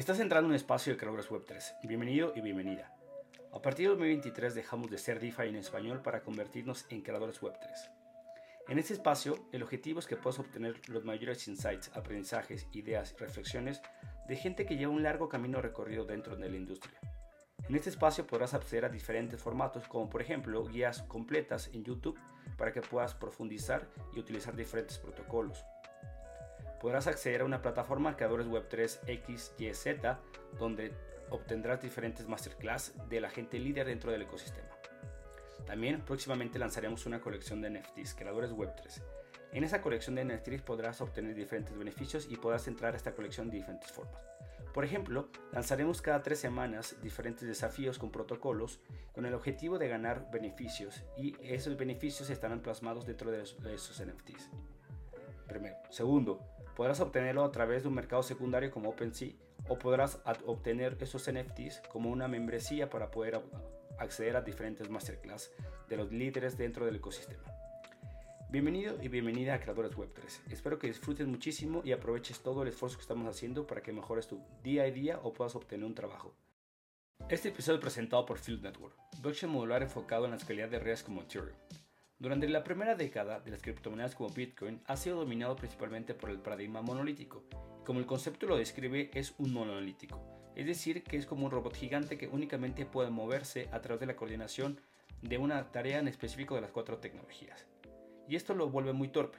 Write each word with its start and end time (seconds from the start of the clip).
Estás 0.00 0.18
entrando 0.18 0.46
en 0.46 0.52
un 0.52 0.56
espacio 0.56 0.94
de 0.94 0.98
creadores 0.98 1.30
web 1.30 1.44
3. 1.46 1.74
Bienvenido 1.82 2.32
y 2.34 2.40
bienvenida. 2.40 2.96
A 3.52 3.60
partir 3.60 3.84
de 3.84 3.90
2023 3.90 4.54
dejamos 4.54 4.90
de 4.90 4.96
ser 4.96 5.20
DeFi 5.20 5.48
en 5.48 5.56
español 5.56 6.00
para 6.00 6.22
convertirnos 6.22 6.86
en 6.88 7.02
creadores 7.02 7.42
web 7.42 7.52
3. 7.60 7.90
En 8.70 8.78
este 8.78 8.94
espacio, 8.94 9.46
el 9.52 9.62
objetivo 9.62 9.98
es 9.98 10.06
que 10.06 10.16
puedas 10.16 10.38
obtener 10.38 10.80
los 10.88 11.04
mayores 11.04 11.46
insights, 11.48 11.90
aprendizajes, 11.94 12.66
ideas 12.72 13.12
y 13.12 13.20
reflexiones 13.20 13.82
de 14.26 14.36
gente 14.36 14.64
que 14.64 14.78
lleva 14.78 14.90
un 14.90 15.02
largo 15.02 15.28
camino 15.28 15.60
recorrido 15.60 16.06
dentro 16.06 16.34
de 16.34 16.48
la 16.48 16.56
industria. 16.56 16.98
En 17.68 17.76
este 17.76 17.90
espacio 17.90 18.26
podrás 18.26 18.54
acceder 18.54 18.86
a 18.86 18.88
diferentes 18.88 19.42
formatos 19.42 19.86
como 19.86 20.08
por 20.08 20.22
ejemplo 20.22 20.64
guías 20.64 21.02
completas 21.02 21.68
en 21.74 21.84
YouTube 21.84 22.18
para 22.56 22.72
que 22.72 22.80
puedas 22.80 23.14
profundizar 23.14 23.86
y 24.14 24.18
utilizar 24.18 24.56
diferentes 24.56 24.96
protocolos. 24.96 25.62
Podrás 26.80 27.06
acceder 27.06 27.42
a 27.42 27.44
una 27.44 27.60
plataforma 27.60 28.16
Creadores 28.16 28.46
Web 28.46 28.68
3 28.70 29.00
XYZ 29.26 29.84
donde 30.58 30.92
obtendrás 31.28 31.82
diferentes 31.82 32.26
masterclass 32.26 32.94
de 33.10 33.20
la 33.20 33.28
gente 33.28 33.58
líder 33.58 33.86
dentro 33.86 34.10
del 34.10 34.22
ecosistema. 34.22 34.68
También 35.66 36.00
próximamente 36.00 36.58
lanzaremos 36.58 37.04
una 37.04 37.20
colección 37.20 37.60
de 37.60 37.68
NFTs, 37.70 38.14
creadores 38.14 38.52
Web3. 38.52 39.02
En 39.52 39.62
esa 39.62 39.82
colección 39.82 40.14
de 40.14 40.24
NFTs 40.24 40.62
podrás 40.62 41.02
obtener 41.02 41.34
diferentes 41.34 41.76
beneficios 41.76 42.26
y 42.30 42.36
podrás 42.36 42.66
entrar 42.66 42.94
a 42.94 42.96
esta 42.96 43.12
colección 43.12 43.50
de 43.50 43.58
diferentes 43.58 43.92
formas. 43.92 44.26
Por 44.72 44.84
ejemplo, 44.84 45.28
lanzaremos 45.52 46.00
cada 46.00 46.22
tres 46.22 46.38
semanas 46.38 46.96
diferentes 47.02 47.46
desafíos 47.46 47.98
con 47.98 48.10
protocolos 48.10 48.80
con 49.12 49.26
el 49.26 49.34
objetivo 49.34 49.78
de 49.78 49.88
ganar 49.88 50.30
beneficios 50.30 51.02
y 51.18 51.36
esos 51.42 51.76
beneficios 51.76 52.30
estarán 52.30 52.60
plasmados 52.62 53.04
dentro 53.04 53.30
de 53.30 53.42
esos 53.42 54.02
NFTs. 54.02 54.48
Primero. 55.46 55.76
Segundo, 55.90 56.40
podrás 56.80 57.00
obtenerlo 57.00 57.44
a 57.44 57.52
través 57.52 57.82
de 57.82 57.88
un 57.88 57.94
mercado 57.94 58.22
secundario 58.22 58.70
como 58.70 58.88
OpenSea 58.88 59.34
o 59.68 59.78
podrás 59.78 60.18
obtener 60.46 60.96
esos 61.00 61.30
NFTs 61.30 61.82
como 61.92 62.08
una 62.08 62.26
membresía 62.26 62.88
para 62.88 63.10
poder 63.10 63.38
acceder 63.98 64.34
a 64.34 64.40
diferentes 64.40 64.88
masterclass 64.88 65.52
de 65.90 65.98
los 65.98 66.10
líderes 66.10 66.56
dentro 66.56 66.86
del 66.86 66.96
ecosistema. 66.96 67.44
Bienvenido 68.48 68.96
y 69.02 69.08
bienvenida 69.08 69.52
a 69.52 69.60
Creadores 69.60 69.94
Web 69.94 70.08
3. 70.14 70.44
Espero 70.52 70.78
que 70.78 70.86
disfrutes 70.86 71.26
muchísimo 71.26 71.82
y 71.84 71.92
aproveches 71.92 72.40
todo 72.40 72.62
el 72.62 72.68
esfuerzo 72.68 72.96
que 72.96 73.02
estamos 73.02 73.28
haciendo 73.28 73.66
para 73.66 73.82
que 73.82 73.92
mejores 73.92 74.26
tu 74.26 74.40
día 74.62 74.84
a 74.84 74.90
día 74.90 75.20
o 75.22 75.34
puedas 75.34 75.54
obtener 75.56 75.84
un 75.84 75.94
trabajo. 75.94 76.32
Este 77.28 77.50
episodio 77.50 77.76
es 77.76 77.82
presentado 77.82 78.24
por 78.24 78.38
Field 78.38 78.62
Network, 78.62 78.96
blockchain 79.20 79.52
modular 79.52 79.82
enfocado 79.82 80.24
en 80.24 80.30
la 80.30 80.38
escalabilidad 80.38 80.70
de 80.70 80.78
redes 80.78 81.02
como 81.02 81.20
Ethereum. 81.20 81.58
Durante 82.20 82.46
la 82.50 82.62
primera 82.62 82.96
década 82.96 83.40
de 83.40 83.50
las 83.50 83.62
criptomonedas 83.62 84.14
como 84.14 84.28
Bitcoin 84.28 84.82
ha 84.84 84.98
sido 84.98 85.16
dominado 85.16 85.56
principalmente 85.56 86.12
por 86.12 86.28
el 86.28 86.38
paradigma 86.38 86.82
monolítico. 86.82 87.44
Como 87.86 87.98
el 87.98 88.04
concepto 88.04 88.44
lo 88.44 88.58
describe, 88.58 89.10
es 89.14 89.32
un 89.38 89.54
monolítico, 89.54 90.20
es 90.54 90.66
decir, 90.66 91.02
que 91.02 91.16
es 91.16 91.24
como 91.24 91.46
un 91.46 91.50
robot 91.50 91.74
gigante 91.74 92.18
que 92.18 92.28
únicamente 92.28 92.84
puede 92.84 93.08
moverse 93.08 93.70
a 93.72 93.80
través 93.80 94.00
de 94.00 94.06
la 94.06 94.16
coordinación 94.16 94.78
de 95.22 95.38
una 95.38 95.72
tarea 95.72 95.98
en 95.98 96.08
específico 96.08 96.54
de 96.54 96.60
las 96.60 96.72
cuatro 96.72 96.98
tecnologías. 96.98 97.66
Y 98.28 98.36
esto 98.36 98.52
lo 98.52 98.68
vuelve 98.68 98.92
muy 98.92 99.08
torpe. 99.08 99.38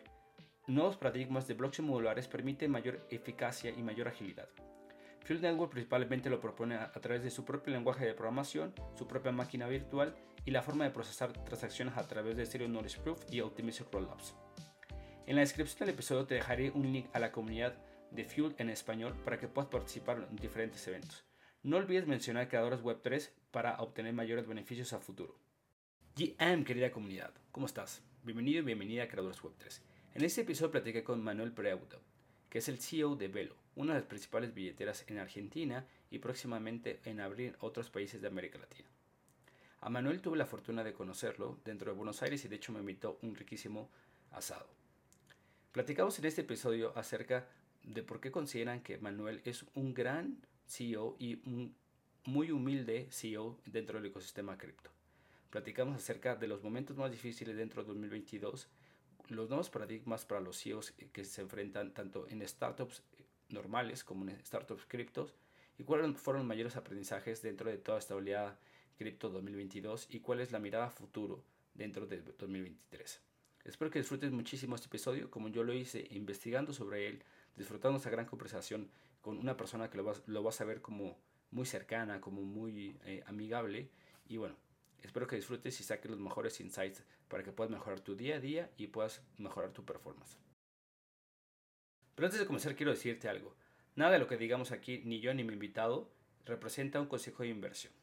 Nuevos 0.66 0.98
paradigmas 0.98 1.48
de 1.48 1.54
blockchain 1.54 1.88
modulares 1.88 2.28
permiten 2.28 2.72
mayor 2.72 3.06
eficacia 3.12 3.70
y 3.70 3.84
mayor 3.84 4.08
agilidad. 4.08 4.50
Field 5.24 5.44
Network 5.44 5.72
principalmente 5.72 6.30
lo 6.30 6.42
propone 6.42 6.76
a, 6.76 6.92
través 6.94 7.24
de 7.24 7.30
su 7.30 7.46
propio 7.46 7.72
lenguaje 7.74 8.06
de 8.06 8.14
programación, 8.14 8.74
su 8.98 9.08
propia 9.08 9.32
máquina 9.32 9.68
virtual 9.68 10.16
y 10.46 10.52
la 10.52 10.64
forma 10.64 10.84
de 10.84 10.90
procesar 10.90 11.32
transacciones 11.32 11.96
a 11.96 12.08
través 12.08 12.36
de 12.36 12.46
Stereo 12.46 12.68
Knowledge 12.68 13.00
Proof 13.02 13.24
y 13.32 13.42
Optimistic 13.42 13.88
Rollups. 13.92 14.34
En 15.28 15.36
la 15.36 15.42
descripción 15.42 15.80
del 15.80 15.94
episodio 15.94 16.26
te 16.26 16.36
dejaré 16.36 16.72
un 16.72 16.92
link 16.92 17.08
a 17.14 17.20
la 17.20 17.32
comunidad 17.32 17.78
de 18.10 18.26
Fuel 18.26 18.56
en 18.58 18.70
español 18.70 19.16
para 19.24 19.40
que 19.40 19.48
puedas 19.48 19.70
participar 19.70 20.28
en 20.30 20.36
diferentes 20.36 20.86
eventos. 20.88 21.24
No 21.62 21.78
olvides 21.78 22.08
mencionar 22.08 22.50
creadores 22.50 22.82
Web3 22.82 23.30
para 23.52 23.80
obtener 23.80 24.14
mayores 24.14 24.48
beneficios 24.48 24.92
a 24.94 25.00
futuro. 25.00 25.38
GM, 26.16 26.66
querida 26.66 26.92
comunidad, 26.92 27.32
¿cómo 27.52 27.68
estás? 27.68 28.02
Bienvenido 28.24 28.60
y 28.60 28.66
bienvenida 28.66 29.04
a 29.04 29.08
Creadores 29.08 29.42
Web3. 29.42 29.82
En 30.16 30.26
este 30.26 30.42
episodio 30.42 30.72
platiqué 30.72 31.04
con 31.04 31.24
Manuel 31.24 31.54
Preuto, 31.54 32.02
que 32.50 32.58
es 32.58 32.68
el 32.68 32.80
CEO 32.80 33.16
de 33.16 33.28
Velo, 33.28 33.61
una 33.76 33.94
de 33.94 34.00
las 34.00 34.08
principales 34.08 34.54
billeteras 34.54 35.06
en 35.08 35.18
Argentina 35.18 35.86
y 36.10 36.20
próximamente 36.20 37.00
en 37.06 37.22
abrir 37.22 37.56
otros 37.60 37.90
países 37.90 38.22
de 38.22 38.28
América 38.28 38.60
Latina. 38.60 38.90
A 39.82 39.90
Manuel 39.90 40.22
tuve 40.22 40.38
la 40.38 40.46
fortuna 40.46 40.84
de 40.84 40.94
conocerlo 40.94 41.60
dentro 41.66 41.92
de 41.92 41.98
Buenos 41.98 42.22
Aires 42.22 42.46
y 42.46 42.48
de 42.48 42.58
hecho 42.58 42.72
me 42.72 42.80
invitó 42.80 43.18
un 43.22 43.36
riquísimo 43.36 43.90
asado. 44.32 44.68
Platicamos 45.72 46.20
en 46.20 46.26
este 46.26 46.42
episodio 46.42 46.96
acerca 46.96 47.48
de 47.84 48.04
por 48.04 48.20
qué 48.20 48.32
consideran 48.32 48.82
que 48.82 48.98
Manuel 48.98 49.42
es 49.46 49.66
un 49.74 49.94
gran 49.94 50.38
CEO 50.68 51.16
y 51.18 51.42
un 51.50 51.76
muy 52.26 52.52
humilde 52.52 53.08
CEO 53.10 53.58
dentro 53.66 53.98
del 53.98 54.10
ecosistema 54.10 54.58
cripto. 54.58 54.92
Platicamos 55.50 55.96
acerca 55.96 56.36
de 56.36 56.48
los 56.48 56.64
momentos 56.64 56.96
más 56.98 57.12
difíciles 57.12 57.58
dentro 57.58 57.82
de 57.82 57.88
2022, 57.88 58.68
los 59.30 59.50
nuevos 59.50 59.70
paradigmas 59.70 60.26
para 60.26 60.42
los 60.42 60.62
CEOs 60.62 60.92
que 60.92 61.26
se 61.26 61.42
enfrentan 61.42 61.94
tanto 61.94 62.28
en 62.28 62.48
startups 62.48 63.04
normales 63.54 64.04
como 64.04 64.28
en 64.28 64.44
startups 64.46 64.86
criptos 64.88 65.34
y 65.78 65.84
cuáles 65.84 66.18
fueron 66.18 66.42
los 66.42 66.48
mayores 66.48 66.76
aprendizajes 66.76 67.42
dentro 67.42 67.70
de 67.70 67.78
toda 67.78 68.00
esta 68.00 68.16
oleada 68.16 68.60
cripto 68.98 69.30
2022 69.30 70.08
y 70.10 70.20
cuál 70.20 70.40
es 70.40 70.52
la 70.52 70.60
mirada 70.60 70.90
futuro 70.90 71.44
dentro 71.74 72.06
de 72.06 72.22
2023. 72.22 73.22
Espero 73.64 73.92
que 73.92 74.00
disfrutes 74.00 74.32
muchísimo 74.32 74.76
este 74.76 74.88
episodio 74.88 75.30
como 75.30 75.50
yo 75.50 75.64
lo 75.64 75.74
hice 75.74 76.08
investigando 76.12 76.74
sobre 76.74 77.08
él, 77.08 77.24
disfrutando 77.56 77.98
esta 77.98 78.10
gran 78.10 78.26
conversación 78.26 78.90
con 79.22 79.38
una 79.38 79.56
persona 79.56 79.90
que 79.90 79.98
lo 79.98 80.04
vas, 80.04 80.24
lo 80.26 80.44
vas 80.44 80.62
a 80.62 80.66
ver 80.66 80.82
como 80.82 81.18
muy 81.52 81.66
cercana, 81.66 82.22
como 82.22 82.42
muy 82.42 82.98
eh, 83.06 83.24
amigable. 83.28 83.90
Y 84.28 84.38
bueno, 84.38 84.56
espero 85.04 85.28
que 85.28 85.36
disfrutes 85.36 85.80
y 85.80 85.84
saques 85.84 86.10
los 86.10 86.20
mejores 86.20 86.60
insights 86.60 87.04
para 87.28 87.44
que 87.44 87.52
puedas 87.52 87.72
mejorar 87.72 88.00
tu 88.00 88.16
día 88.16 88.38
a 88.38 88.40
día 88.40 88.72
y 88.78 88.88
puedas 88.88 89.22
mejorar 89.38 89.72
tu 89.72 89.86
performance. 89.86 90.38
Pero 92.16 92.26
antes 92.26 92.40
de 92.40 92.46
comenzar 92.46 92.76
quiero 92.76 92.92
decirte 92.92 93.30
algo. 93.30 93.56
Nada 93.96 94.12
de 94.12 94.20
lo 94.20 94.28
que 94.28 94.38
digamos 94.38 94.72
aquí, 94.72 95.02
ni 95.06 95.20
yo 95.20 95.34
ni 95.34 95.44
mi 95.44 95.54
invitado, 95.54 96.10
representa 96.46 97.02
un 97.02 97.08
consejo 97.08 97.44
de 97.44 97.50
inversión. 97.50 97.94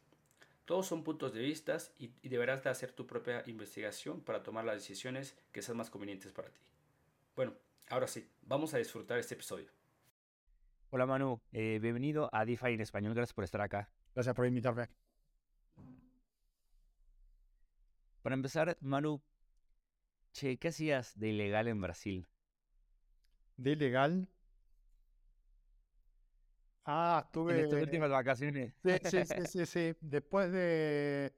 Todos 0.64 0.86
son 0.86 1.02
puntos 1.02 1.32
de 1.32 1.40
vista 1.40 1.78
y, 1.98 2.10
y 2.22 2.28
deberás 2.28 2.62
de 2.62 2.70
hacer 2.70 2.92
tu 2.92 3.06
propia 3.06 3.42
investigación 3.46 4.20
para 4.20 4.42
tomar 4.42 4.64
las 4.64 4.76
decisiones 4.76 5.36
que 5.52 5.62
sean 5.62 5.78
más 5.78 5.88
convenientes 5.88 6.32
para 6.32 6.50
ti. 6.50 6.60
Bueno, 7.34 7.54
Ahora 7.90 8.06
sí, 8.06 8.28
vamos 8.42 8.74
a 8.74 8.78
disfrutar 8.78 9.18
este 9.18 9.34
episodio. 9.34 9.70
Hola 10.90 11.06
Manu, 11.06 11.40
eh, 11.52 11.78
bienvenido 11.80 12.28
a 12.32 12.44
DeFi 12.44 12.74
en 12.74 12.80
español, 12.82 13.14
gracias 13.14 13.32
por 13.32 13.44
estar 13.44 13.62
acá. 13.62 13.90
Gracias 14.14 14.34
por 14.34 14.46
invitarme. 14.46 14.88
Para 18.22 18.34
empezar, 18.34 18.76
Manu, 18.80 19.22
che, 20.32 20.58
¿qué 20.58 20.68
hacías 20.68 21.18
de 21.18 21.28
ilegal 21.28 21.68
en 21.68 21.80
Brasil? 21.80 22.28
¿De 23.58 23.72
ilegal? 23.72 24.28
Ah, 26.84 27.22
estuve... 27.26 27.58
En 27.58 27.64
estas 27.64 27.82
últimas 27.82 28.08
vacaciones. 28.08 28.72
Sí, 28.82 28.90
sí, 29.04 29.24
sí, 29.24 29.46
sí, 29.46 29.66
sí. 29.66 29.96
Después 30.00 30.50
de 30.52 31.34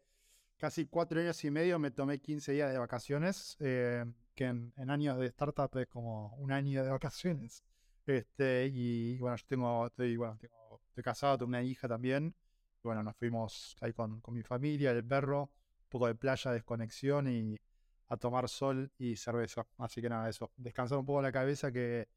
casi 0.59 0.87
cuatro 0.87 1.19
años 1.19 1.43
y 1.43 1.51
medio 1.51 1.79
me 1.79 1.91
tomé 1.91 2.21
15 2.21 2.53
días 2.53 2.71
de 2.71 2.79
vacaciones. 2.79 3.57
Eh, 3.59 4.05
que 4.35 4.45
en, 4.45 4.73
años 4.91 5.19
de 5.19 5.27
startup 5.27 5.75
es 5.79 5.89
como 5.89 6.35
un 6.37 6.53
año 6.53 6.85
de 6.85 6.91
vacaciones. 6.91 7.65
Este, 8.07 8.71
y 8.71 9.19
bueno, 9.19 9.37
yo 9.37 9.45
tengo, 9.47 9.87
estoy, 9.87 10.17
bueno, 10.17 10.37
tengo, 10.39 10.81
estoy 10.89 11.03
casado, 11.03 11.39
tengo 11.39 11.49
una 11.49 11.63
hija 11.63 11.89
también. 11.89 12.35
Y 12.83 12.83
bueno, 12.83 13.03
nos 13.03 13.17
fuimos 13.17 13.77
ahí 13.81 13.95
con, 13.95 14.21
con 14.21 14.35
mi 14.35 14.43
familia, 14.43 14.91
el 14.91 15.05
perro, 15.05 15.45
un 15.45 15.89
poco 15.89 16.07
de 16.07 16.15
playa, 16.15 16.53
desconexión 16.53 17.29
y 17.29 17.57
a 18.11 18.17
tomar 18.17 18.49
sol 18.49 18.93
y 18.99 19.17
cerveza. 19.17 19.67
Así 19.79 20.03
que 20.03 20.09
nada, 20.09 20.29
eso. 20.29 20.51
Descansar 20.57 20.99
un 20.99 21.07
poco 21.07 21.23
la 21.23 21.33
cabeza 21.33 21.73
que 21.73 22.09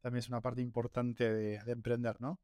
también 0.00 0.20
es 0.20 0.28
una 0.28 0.40
parte 0.40 0.62
importante 0.62 1.32
de, 1.32 1.56
emprender, 1.70 2.20
¿no? 2.20 2.40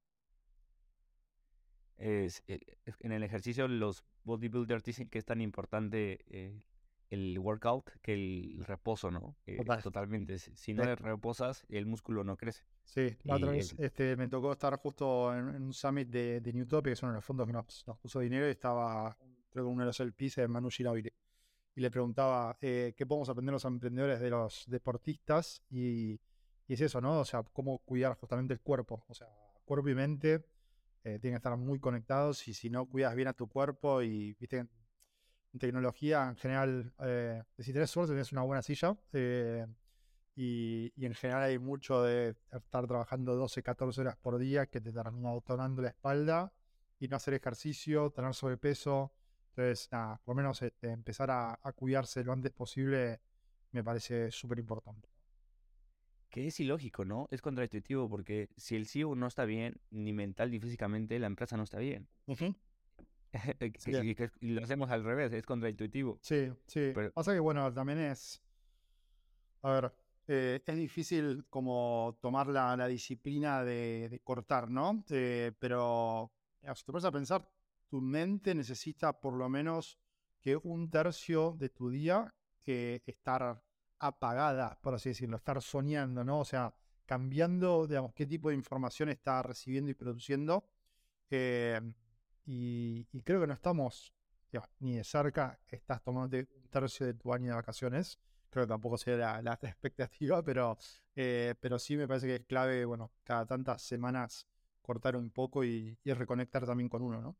Es, 1.97 2.45
eh, 2.47 2.61
en 3.01 3.11
el 3.13 3.25
ejercicio 3.25 3.67
los 3.67 4.05
bodybuilders 4.23 4.85
dicen 4.85 5.09
que 5.09 5.19
es 5.19 5.25
tan 5.25 5.41
importante 5.41 6.21
eh, 6.29 6.63
el 7.11 7.39
workout 7.39 7.91
que 8.03 8.13
el 8.13 8.65
reposo, 8.67 9.11
¿no? 9.11 9.37
Eh, 9.47 9.59
totalmente. 9.83 10.39
Si 10.39 10.75
no 10.75 10.85
reposas, 10.95 11.65
el 11.71 11.87
músculo 11.87 12.23
no 12.25 12.37
crece. 12.37 12.65
Sí, 12.85 13.17
la 13.25 13.37
otra 13.37 13.53
vez 13.53 13.75
este, 13.79 14.17
me 14.17 14.29
tocó 14.29 14.53
estar 14.53 14.77
justo 14.77 15.35
en, 15.35 15.63
un 15.63 15.73
summit 15.73 16.09
de, 16.09 16.43
de 16.43 16.53
Newtopia, 16.53 16.93
que 16.93 16.97
son 16.97 17.15
los 17.15 17.25
fondos 17.25 17.47
que 17.47 17.55
nos, 17.55 17.85
puso 18.01 18.21
dinero, 18.21 18.47
y 18.47 18.51
estaba, 18.51 19.17
creo 19.49 19.65
que 19.65 19.71
uno 19.71 19.81
de 19.81 19.87
los 19.87 19.99
LPs 19.99 20.37
de 20.37 20.49
Manu 20.49 20.69
Ginobili. 20.69 21.11
Y 21.79 21.81
le 21.81 21.93
preguntaba, 21.93 22.59
eh, 22.61 22.93
¿qué 22.97 23.07
podemos 23.07 23.29
aprender 23.29 23.53
los 23.53 23.65
emprendedores 23.65 24.19
de 24.19 24.31
los 24.31 24.65
deportistas? 24.67 25.63
Y, 25.71 26.21
es 26.67 26.81
eso, 26.81 27.01
¿no? 27.01 27.21
O 27.21 27.25
sea, 27.25 27.45
cómo 27.45 27.79
cuidar 27.79 28.17
justamente 28.17 28.53
el 28.53 28.61
cuerpo. 28.61 29.05
O 29.07 29.15
sea, 29.15 29.29
cuerpo 29.65 29.89
y 29.89 29.95
mente 29.95 30.45
eh, 31.05 31.21
tienen 31.21 31.35
que 31.35 31.37
estar 31.37 31.57
muy 31.57 31.79
conectados 31.79 32.49
y 32.49 32.53
si 32.53 32.69
no 32.69 32.85
cuidas 32.87 33.15
bien 33.15 33.29
a 33.29 33.33
tu 33.33 33.49
cuerpo 33.49 34.03
y, 34.03 34.33
viste, 34.41 34.59
en 34.59 34.69
tecnología 35.61 36.29
en 36.29 36.35
general, 36.35 36.93
eh, 36.99 37.45
si 37.61 37.73
tenés 37.73 37.91
suerte, 37.91 38.13
tenés 38.13 38.33
una 38.33 38.43
buena 38.43 38.61
silla. 38.61 38.99
Eh, 39.13 39.65
y, 40.35 40.93
en 40.97 41.15
general 41.15 41.45
hay 41.45 41.61
mucho 41.61 42.03
de 42.03 42.35
estar 42.51 42.89
trabajando 42.89 43.37
12, 43.37 43.63
14 43.63 44.01
horas 44.01 44.17
por 44.17 44.37
día 44.39 44.67
que 44.67 44.81
te 44.81 44.93
termina 44.93 45.33
detonando 45.33 45.83
la 45.83 45.91
espalda 45.91 46.53
y 46.99 47.07
no 47.07 47.15
hacer 47.15 47.35
ejercicio, 47.35 48.11
tener 48.11 48.35
sobrepeso. 48.35 49.13
Entonces, 49.59 49.89
nada, 49.91 50.21
por 50.25 50.37
lo 50.37 50.43
menos 50.43 50.63
este, 50.63 50.93
empezar 50.93 51.33
a, 51.33 51.59
cuidarse 51.75 52.23
lo 52.23 52.33
antes 52.33 52.53
posible 52.53 53.21
me 53.73 53.83
parece 53.83 54.31
súper 54.31 54.61
importante. 54.61 55.09
Que 56.31 56.47
es 56.47 56.61
ilógico, 56.61 57.05
¿no? 57.05 57.27
Es 57.33 57.43
contraintuitivo 57.43 58.09
porque 58.09 58.51
si 58.57 58.77
el 58.77 58.87
CEO 58.87 59.17
no 59.17 59.27
está 59.27 59.45
bien, 59.47 59.81
ni 59.91 60.13
mental 60.13 60.53
ni 60.53 60.61
físicamente, 60.61 61.19
la 61.19 61.27
empresa 61.27 61.57
no 61.57 61.65
está 61.65 61.81
bien. 61.81 62.07
y, 64.41 64.53
lo 64.55 64.63
hacemos 64.63 64.91
al 64.91 65.03
revés, 65.03 65.33
es 65.33 65.45
contraintuitivo. 65.45 66.21
Sí, 66.23 66.53
sí. 66.69 66.93
Pasa 67.13 67.33
que, 67.33 67.41
bueno, 67.41 67.75
también 67.75 67.99
es. 67.99 68.41
A 69.63 69.73
ver, 69.73 69.93
eh, 70.29 70.63
es 70.65 70.77
difícil 70.77 71.47
como 71.51 72.17
tomar 72.21 72.47
la, 72.47 72.87
disciplina 72.87 73.65
de, 73.65 74.21
cortar, 74.23 74.71
¿no? 74.71 75.03
Eh, 75.11 75.51
pero 75.59 76.31
si 76.77 76.85
te 76.85 76.93
pones 76.93 77.05
a 77.05 77.11
pensar, 77.11 77.45
tu 77.89 78.01
mente 78.01 78.55
necesita 78.55 79.21
por 79.21 79.35
lo 79.35 79.49
menos 79.49 79.99
que 80.41 80.57
un 80.57 80.91
tercio 80.91 81.57
de 81.59 81.69
tu 81.71 81.91
día 81.91 82.35
estar 82.65 83.63
apagada, 83.99 84.79
por 84.83 84.95
así 84.95 85.09
decirlo, 85.09 85.39
estar 85.39 85.61
soñando, 85.63 86.23
¿no? 86.23 86.41
O 86.41 86.45
sea, 86.45 86.75
cambiando, 87.07 87.87
digamos, 87.87 88.13
qué 88.13 88.27
tipo 88.27 88.51
de 88.51 88.55
información 88.55 89.09
está 89.09 89.43
recibiendo 89.43 89.91
y 89.91 89.95
produciendo. 89.95 90.69
Eh, 91.31 91.81
y, 92.45 93.05
creo 93.25 93.41
que 93.41 93.47
no 93.47 93.55
estamos 93.55 94.13
ni 94.81 94.97
de 94.97 95.05
cerca, 95.05 95.59
estás 95.67 96.03
tomando 96.03 96.37
un 96.37 96.69
tercio 96.71 97.07
de 97.07 97.15
tu 97.15 97.33
año 97.33 97.51
de 97.51 97.55
vacaciones 97.55 98.19
creo 98.51 98.65
que 98.65 98.69
tampoco 98.69 98.99
sea 98.99 99.43
la, 99.43 99.53
expectativa, 99.63 100.43
pero, 100.43 100.79
eh, 101.15 101.55
pero 101.61 101.79
sí 101.79 101.97
me 101.97 102.09
parece 102.09 102.27
que 102.27 102.35
es 102.37 102.45
clave, 102.47 102.85
bueno, 102.85 103.13
cada 103.25 103.47
tantas 103.47 103.83
semanas 103.83 104.47
cortar 104.83 105.17
un 105.17 105.31
poco 105.31 105.65
y, 105.65 105.99
reconectar 106.05 106.65
también 106.67 106.89
con 106.89 107.03
uno, 107.03 107.21
¿no? 107.21 107.37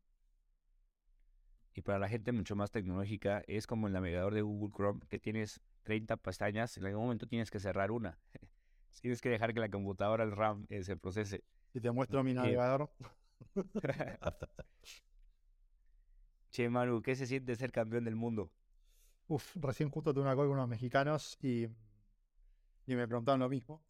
Y 1.79 1.81
para 1.81 1.97
la 1.97 2.09
gente 2.09 2.33
mucho 2.33 2.57
más 2.57 2.71
tecnológica, 2.71 3.41
es 3.47 3.65
como 3.65 3.87
el 3.87 3.93
navegador 3.93 4.33
de 4.33 4.41
Google 4.41 4.73
Chrome, 4.75 4.99
que 5.07 5.17
tienes 5.17 5.61
30 5.83 6.17
pestañas, 6.17 6.75
en 6.75 6.85
algún 6.85 7.03
momento 7.03 7.25
tienes 7.25 7.49
que 7.49 7.57
cerrar 7.57 7.89
una. 7.89 8.19
tienes 9.01 9.21
que 9.21 9.29
dejar 9.29 9.53
que 9.53 9.61
la 9.61 9.69
computadora, 9.69 10.25
el 10.25 10.33
RAM, 10.33 10.65
eh, 10.67 10.83
se 10.83 10.97
procese. 10.97 11.41
Y 11.73 11.79
te 11.79 11.89
muestro 11.89 12.21
mi 12.21 12.33
navegador. 12.33 12.91
che, 16.51 16.67
Manu, 16.67 17.01
¿qué 17.01 17.15
se 17.15 17.25
siente 17.25 17.55
ser 17.55 17.71
campeón 17.71 18.03
del 18.03 18.17
mundo? 18.17 18.51
Uf, 19.29 19.55
recién 19.55 19.89
justo 19.89 20.13
tuve 20.13 20.23
una 20.23 20.35
call 20.35 20.47
con 20.47 20.57
unos 20.57 20.67
mexicanos 20.67 21.37
y, 21.41 21.63
y 22.87 22.95
me 22.95 23.07
preguntaron 23.07 23.39
lo 23.39 23.47
mismo. 23.47 23.81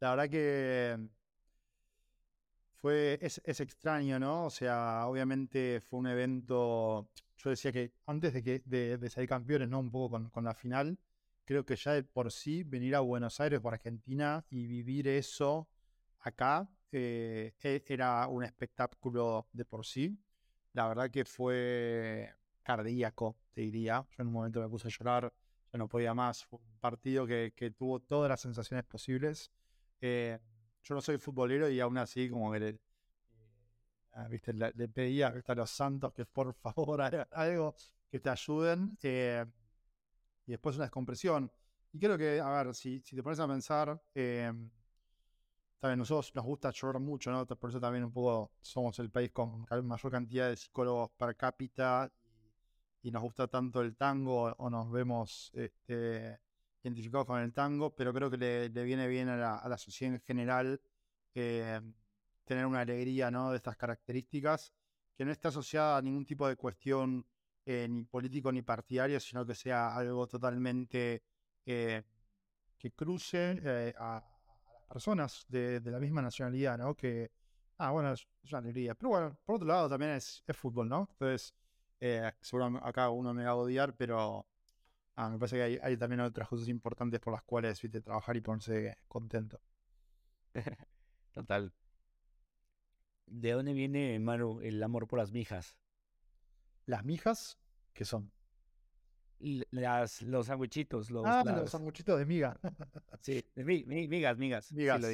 la 0.00 0.10
verdad 0.10 0.28
que 0.28 1.08
fue, 2.86 3.18
es, 3.20 3.60
extraño, 3.60 4.20
¿no? 4.20 4.44
O 4.44 4.50
sea, 4.50 5.08
obviamente 5.08 5.80
fue 5.80 5.98
un 5.98 6.06
evento, 6.06 7.08
yo 7.36 7.50
decía 7.50 7.72
que 7.72 7.90
antes 8.06 8.32
de, 8.32 8.44
que, 8.44 8.62
de, 8.64 9.10
salir 9.10 9.28
campeones, 9.28 9.68
¿no? 9.68 9.80
Un 9.80 9.90
poco 9.90 10.30
con, 10.30 10.44
la 10.44 10.54
final, 10.54 10.96
creo 11.44 11.66
que 11.66 11.74
ya 11.74 11.94
de 11.94 12.04
por 12.04 12.30
sí 12.30 12.62
venir 12.62 12.94
a 12.94 13.00
Buenos 13.00 13.40
Aires 13.40 13.58
por 13.58 13.74
Argentina 13.74 14.44
y 14.50 14.68
vivir 14.68 15.08
eso 15.08 15.68
acá 16.20 16.70
eh, 16.92 17.54
e, 17.60 17.82
era 17.88 18.28
un 18.28 18.44
espectáculo 18.44 19.48
de 19.52 19.64
por 19.64 19.84
sí. 19.84 20.16
La 20.72 20.86
verdad 20.86 21.10
que 21.10 21.24
fue 21.24 22.32
cardíaco, 22.62 23.36
te 23.52 23.62
diría. 23.62 24.06
Yo 24.16 24.22
en 24.22 24.28
un 24.28 24.32
momento 24.34 24.60
me 24.60 24.68
puse 24.68 24.86
a 24.86 24.92
llorar, 24.92 25.32
ya 25.72 25.76
no 25.76 25.88
podía 25.88 26.14
más. 26.14 26.44
Fue 26.44 26.60
un 26.60 26.78
partido 26.78 27.26
que, 27.26 27.74
tuvo 27.76 27.98
todas 27.98 28.28
las 28.28 28.40
sensaciones 28.40 28.84
posibles. 28.84 29.50
Eh, 30.00 30.38
yo 30.86 30.94
no 30.94 31.00
soy 31.00 31.18
futbolero 31.18 31.68
y 31.68 31.80
aún 31.80 31.98
así 31.98 32.30
como 32.30 32.52
que 32.52 32.60
le, 32.60 32.80
ah, 34.12 34.28
¿viste? 34.28 34.52
Le, 34.52 34.88
pedía 34.88 35.34
a 35.46 35.54
los 35.54 35.70
santos 35.70 36.12
que 36.12 36.24
por 36.24 36.54
favor 36.54 37.00
hagan 37.02 37.26
algo 37.32 37.74
que 38.08 38.20
te 38.20 38.30
ayuden. 38.30 38.96
Eh, 39.02 39.44
y 40.46 40.52
después 40.52 40.76
una 40.76 40.84
descompresión. 40.84 41.50
Y 41.92 41.98
creo 41.98 42.16
que, 42.16 42.40
a 42.40 42.48
ver, 42.50 42.74
si, 42.74 43.00
si 43.00 43.16
te 43.16 43.22
pones 43.22 43.40
a 43.40 43.48
pensar, 43.48 44.00
eh, 44.14 44.52
también 45.80 45.98
nosotros 45.98 46.32
nos 46.34 46.44
gusta 46.44 46.70
llorar 46.70 47.02
mucho, 47.02 47.32
¿no? 47.32 47.44
Por 47.46 47.70
eso 47.70 47.80
también 47.80 48.04
un 48.04 48.12
poco 48.12 48.52
somos 48.60 48.96
el 49.00 49.10
país 49.10 49.32
con 49.32 49.66
mayor 49.82 50.12
cantidad 50.12 50.48
de 50.48 50.56
psicólogos 50.56 51.10
per 51.16 51.36
cápita 51.36 52.10
y 53.02 53.10
nos 53.10 53.22
gusta 53.22 53.48
tanto 53.48 53.80
el 53.80 53.96
tango 53.96 54.54
o 54.56 54.70
nos 54.70 54.90
vemos 54.90 55.50
este, 55.54 56.38
identificados 56.86 57.26
con 57.26 57.40
el 57.40 57.52
tango, 57.52 57.94
pero 57.94 58.12
creo 58.12 58.30
que 58.30 58.36
le, 58.36 58.68
viene 58.84 59.08
bien 59.08 59.28
a 59.28 59.68
la, 59.68 59.78
sociedad 59.78 60.14
en 60.14 60.20
general 60.20 60.80
eh, 61.34 61.80
tener 62.44 62.66
una 62.66 62.80
alegría 62.80 63.30
¿no? 63.30 63.50
de 63.50 63.56
estas 63.56 63.76
características, 63.76 64.72
que 65.16 65.24
no 65.24 65.32
esté 65.32 65.48
asociada 65.48 65.98
a 65.98 66.02
ningún 66.02 66.24
tipo 66.24 66.46
de 66.46 66.56
cuestión 66.56 67.26
eh, 67.64 67.86
ni 67.88 68.04
político 68.04 68.52
ni 68.52 68.62
partidario, 68.62 69.18
sino 69.18 69.44
que 69.44 69.54
sea 69.54 69.96
algo 69.96 70.26
totalmente 70.26 71.22
eh, 71.64 72.02
que 72.78 72.92
cruce 72.92 73.94
a, 73.98 74.22
las 74.72 74.84
personas 74.88 75.44
de, 75.48 75.80
la 75.84 75.98
misma 75.98 76.22
nacionalidad, 76.22 76.78
¿no? 76.78 76.94
Que, 76.94 77.32
ah, 77.78 77.90
bueno, 77.90 78.12
es, 78.12 78.26
una 78.50 78.58
alegría. 78.58 78.94
Pero 78.94 79.08
bueno, 79.08 79.38
por 79.44 79.56
otro 79.56 79.66
lado 79.66 79.88
también 79.88 80.12
es, 80.12 80.44
es 80.46 80.56
fútbol, 80.56 80.88
¿no? 80.88 81.08
Entonces, 81.12 81.54
eh, 81.98 82.30
seguro 82.40 82.78
acá 82.82 83.08
uno 83.10 83.32
me 83.32 83.44
va 83.44 83.50
a 83.50 83.56
odiar, 83.56 83.96
pero 83.96 84.46
ah, 85.16 85.30
me 85.30 85.38
parece 85.38 85.56
que 85.56 85.80
hay, 85.82 85.96
también 85.96 86.20
otras 86.20 86.48
cosas 86.48 86.68
importantes 86.68 87.20
por 87.20 87.32
las 87.32 87.42
cuales 87.42 87.80
¿viste? 87.80 88.00
trabajar 88.00 88.36
y 88.36 88.40
ponerse 88.40 88.98
contento. 89.08 89.60
Total. 91.32 91.72
¿De 93.26 93.50
dónde 93.52 93.72
viene, 93.72 94.18
Maru, 94.20 94.60
el 94.60 94.82
amor 94.82 95.08
por 95.08 95.18
las 95.18 95.32
mijas? 95.32 95.76
¿Las 96.86 97.04
mijas? 97.04 97.58
¿Qué 97.92 98.04
son? 98.04 98.30
Las, 99.70 100.22
los 100.22 100.46
sandwichitos. 100.46 101.10
Los, 101.10 101.24
ah, 101.26 101.42
los 101.44 101.70
sandwichitos 101.70 102.18
de 102.18 102.24
miga. 102.24 102.58
sí, 103.20 103.44
migas, 103.56 104.38
migas. 104.38 104.72
Migas. 104.72 105.04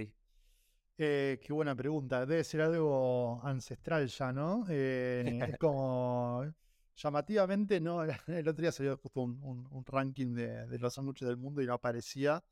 Eh, 0.99 1.41
qué 1.43 1.53
buena 1.53 1.75
pregunta. 1.75 2.27
Debe 2.27 2.45
ser 2.45 2.61
algo 2.61 3.41
ancestral 3.43 4.07
ya, 4.07 4.33
¿no? 4.33 4.65
Eh, 4.69 5.41
es 5.49 5.59
como 5.59 6.45
llamativamente, 6.97 7.81
no, 7.81 8.03
el 8.27 8.49
otro 8.49 8.63
día 8.63 8.73
salió 8.73 8.97
justo 8.97 9.23
un, 9.23 9.85
ranking 9.87 10.35
de, 10.35 10.79
los 10.79 10.95
sándwiches 10.95 11.29
del 11.29 11.37
mundo 11.37 11.63
y 11.63 11.67
no 11.67 11.75
aparecía, 11.75 12.43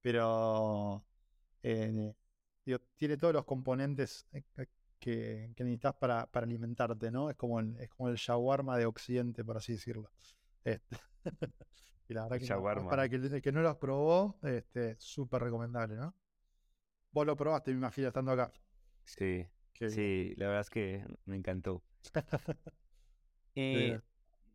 pero 0.00 1.04
eh, 1.62 2.14
tiene 2.96 3.16
todos 3.16 3.34
los 3.34 3.44
componentes 3.44 4.26
eh, 4.32 4.42
que, 4.98 5.52
necesitas 5.58 5.94
para, 5.94 6.28
alimentarte, 6.32 7.10
¿no? 7.10 7.30
Es 7.30 7.36
como, 7.36 7.60
el, 7.60 7.76
es 7.78 7.88
como 7.90 8.08
el 8.08 8.16
shawarma 8.16 8.76
de 8.76 8.86
Occidente, 8.86 9.44
por 9.44 9.56
así 9.56 9.72
decirlo. 9.72 10.10
Este, 10.64 10.96
y 12.08 12.14
la 12.14 12.24
verdad 12.24 12.38
que 12.38 12.84
para 12.88 13.04
el 13.04 13.42
que 13.42 13.52
no 13.52 13.62
los 13.62 13.76
probó, 13.76 14.38
este, 14.42 14.96
súper 14.98 15.42
recomendable, 15.42 15.96
¿no? 15.96 16.14
Vos 17.12 17.26
lo 17.26 17.36
probaste, 17.36 17.70
me 17.70 17.78
imagino, 17.78 18.08
estando 18.08 18.32
acá. 18.32 18.52
Sí, 19.04 19.46
sí, 19.72 20.34
la 20.36 20.46
verdad 20.48 20.60
es 20.60 20.70
que 20.70 21.04
me 21.24 21.36
encantó. 21.36 21.82
Eh, 23.60 24.00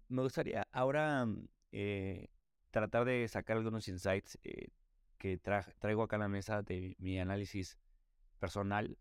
me 0.08 0.22
gustaría 0.22 0.66
ahora 0.72 1.26
mm, 1.26 1.48
eh, 1.74 2.30
tratar 2.72 3.04
de 3.04 3.28
sacar 3.28 3.58
algunos 3.58 3.90
insights 3.90 4.40
eh, 4.44 4.70
que 5.18 5.38
traigo 5.38 6.04
acá 6.04 6.16
a 6.16 6.20
la 6.20 6.30
mesa 6.30 6.62
de 6.62 6.96
mi 7.00 7.20
análisis 7.20 7.78
personal 8.40 8.98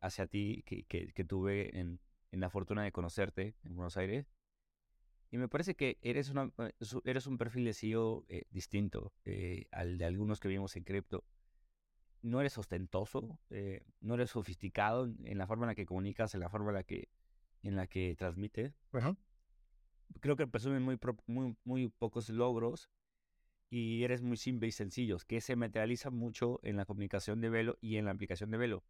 hacia 0.00 0.26
ti 0.26 0.62
que, 0.66 0.84
que, 0.84 1.24
tuve 1.24 1.78
en, 1.78 2.00
en, 2.32 2.40
la 2.40 2.50
fortuna 2.50 2.82
de 2.82 2.92
conocerte 2.92 3.54
en 3.64 3.76
Buenos 3.76 3.96
Aires. 3.96 4.26
Y 5.30 5.38
me 5.38 5.48
parece 5.48 5.74
que 5.74 5.98
eres, 6.00 6.30
una, 6.30 6.50
eres 7.04 7.26
un 7.26 7.36
perfil 7.36 7.66
de 7.66 7.74
CEO 7.74 8.24
distinto 8.50 9.12
al 9.70 9.98
de 9.98 10.04
algunos 10.06 10.40
que 10.40 10.48
vimos 10.48 10.76
en 10.76 10.84
cripto. 10.84 11.24
No 12.22 12.40
eres 12.40 12.56
ostentoso, 12.56 13.38
no 14.00 14.14
eres 14.14 14.30
sofisticado 14.30 15.04
en, 15.24 15.36
la 15.36 15.46
forma 15.46 15.66
en 15.66 15.68
la 15.68 15.74
que 15.74 15.84
comunicas, 15.84 16.34
en 16.34 16.40
la 16.40 16.48
forma 16.48 16.70
en 16.70 16.76
la 16.76 16.84
que, 16.84 17.08
en 17.62 17.76
la 17.76 17.86
que 17.86 18.14
transmites 18.16 18.72
creo 20.20 20.36
que 20.36 20.46
presumen 20.46 20.82
muy, 20.82 20.98
muy, 21.26 21.56
muy 21.64 21.88
pocos 21.88 22.28
logros 22.28 22.90
y 23.70 24.04
eres 24.04 24.22
muy 24.22 24.36
simple 24.36 24.68
y 24.68 24.72
sencillo, 24.72 25.18
que 25.26 25.40
se 25.40 25.56
materializa 25.56 26.10
mucho 26.10 26.60
en 26.62 26.76
la 26.76 26.84
comunicación 26.84 27.40
de 27.40 27.48
Velo 27.48 27.78
y 27.80 27.96
en 27.96 28.04
la 28.04 28.12
aplicación 28.12 28.50
de 28.50 28.58
Velo. 28.58 28.84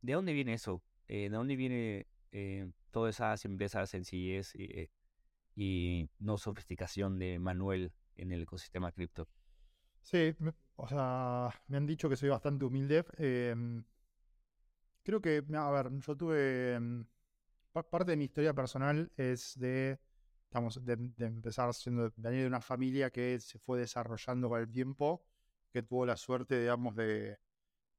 ¿De 0.00 0.14
dónde 0.14 0.32
viene 0.32 0.54
eso? 0.54 0.82
Eh, 1.08 1.28
¿De 1.28 1.36
dónde 1.36 1.56
viene 1.56 2.06
eh, 2.32 2.70
toda 2.90 3.10
esa 3.10 3.36
simpleza, 3.36 3.86
sencillez 3.86 4.54
eh, 4.54 4.90
y 5.54 6.08
no 6.18 6.38
sofisticación 6.38 7.18
de 7.18 7.38
Manuel 7.38 7.92
en 8.16 8.32
el 8.32 8.42
ecosistema 8.42 8.92
cripto? 8.92 9.28
Sí, 10.02 10.34
o 10.76 10.88
sea, 10.88 11.50
me 11.66 11.76
han 11.76 11.86
dicho 11.86 12.08
que 12.08 12.16
soy 12.16 12.30
bastante 12.30 12.64
humilde. 12.64 13.04
Em, 13.18 13.84
creo 15.02 15.20
que, 15.20 15.44
a 15.54 15.70
ver, 15.70 15.90
yo 16.00 16.16
tuve... 16.16 16.74
Em, 16.74 17.04
parte 17.72 18.12
de 18.12 18.16
mi 18.16 18.24
historia 18.24 18.54
personal 18.54 19.12
es 19.16 19.58
de 19.58 20.00
estamos 20.48 20.82
de, 20.82 20.94
empezar 21.18 21.74
siendo 21.74 22.10
venir 22.16 22.40
de 22.40 22.46
una 22.46 22.62
familia 22.62 23.10
que 23.10 23.38
se 23.38 23.58
fue 23.58 23.78
desarrollando 23.78 24.48
con 24.48 24.60
el 24.60 24.70
tiempo 24.70 25.22
que 25.70 25.82
tuvo 25.82 26.06
la 26.06 26.16
suerte, 26.16 26.58
digamos, 26.58 26.96
de, 26.96 27.38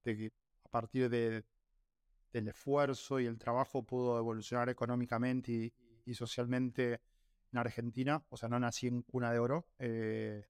que 0.03 0.31
a 0.63 0.69
partir 0.69 1.09
de, 1.09 1.45
del 2.33 2.47
esfuerzo 2.47 3.19
y 3.19 3.27
el 3.27 3.37
trabajo 3.37 3.83
pudo 3.83 4.17
evolucionar 4.17 4.67
económicamente 4.69 5.71
y, 6.05 6.13
socialmente 6.15 7.01
en 7.51 7.59
Argentina. 7.59 8.23
O 8.29 8.37
sea, 8.37 8.49
no 8.49 8.59
nací 8.59 8.87
en 8.87 9.03
cuna 9.03 9.31
de 9.31 9.37
oro, 9.37 9.67
eh, 9.77 10.47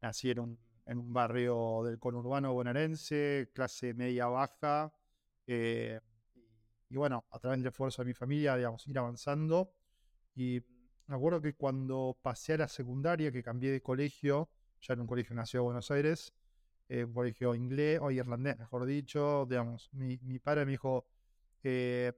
nací 0.00 0.30
en 0.30 0.38
un, 0.38 0.58
en 0.86 0.98
un, 0.98 1.12
barrio 1.12 1.82
del 1.84 1.98
conurbano 1.98 2.52
bonaerense, 2.52 3.50
clase 3.52 3.92
media-baja. 3.92 4.92
Eh, 5.48 5.98
y 6.88 6.96
bueno, 6.96 7.24
a 7.30 7.40
través 7.40 7.58
del 7.58 7.66
esfuerzo 7.66 8.02
de 8.02 8.06
mi 8.06 8.14
familia, 8.14 8.56
digamos, 8.56 8.86
ir 8.86 8.96
avanzando. 8.96 9.72
Y 10.36 10.62
me 11.10 11.16
acuerdo 11.16 11.40
que 11.40 11.54
cuando 11.54 12.16
pasé 12.22 12.52
a 12.52 12.58
la 12.58 12.68
secundaria, 12.68 13.32
que 13.32 13.42
cambié 13.42 13.72
de 13.72 13.82
colegio, 13.82 14.48
ya 14.80 14.94
en 14.94 15.00
un 15.00 15.08
colegio 15.08 15.34
nació 15.34 15.64
Buenos 15.64 15.90
Aires, 15.90 16.32
eh, 16.88 17.02
un 17.04 17.12
colegio 17.12 17.56
inglés 17.56 17.98
o 18.00 18.12
irlandés, 18.12 18.56
mejor 18.56 18.86
dicho, 18.86 19.44
digamos, 19.48 19.90
mi, 19.92 20.16
padre 20.38 20.64
me 20.64 20.70
dijo, 20.70 21.04
eh, 21.64 22.12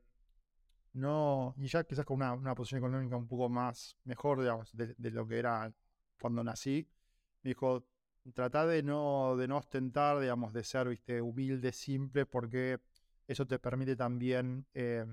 no, 0.93 1.55
y 1.57 1.69
ya 1.69 1.85
quizás 1.85 2.05
con 2.05 2.17
una, 2.17 2.35
una, 2.35 2.55
posición 2.55 2.81
económica 2.81 3.17
un 3.17 3.27
poco 3.27 3.49
más 3.49 3.97
mejor, 4.05 4.41
digamos, 4.41 4.71
de, 4.77 4.95
lo 5.11 5.27
que 5.27 5.39
era 5.39 5.73
cuando 6.21 6.45
nací, 6.45 6.87
me 7.43 7.49
dijo, 7.49 7.87
trata 8.35 8.67
de 8.67 8.83
no, 8.83 9.37
de 9.39 9.49
no 9.49 9.57
ostentar, 9.57 10.21
digamos, 10.21 10.53
de 10.53 10.65
ser, 10.65 10.91
viste, 10.91 11.23
humilde, 11.23 11.73
simple, 11.73 12.27
porque 12.27 12.79
eso 13.27 13.47
te 13.47 13.59
permite 13.59 13.97
también 13.97 14.67
eh, 14.75 15.07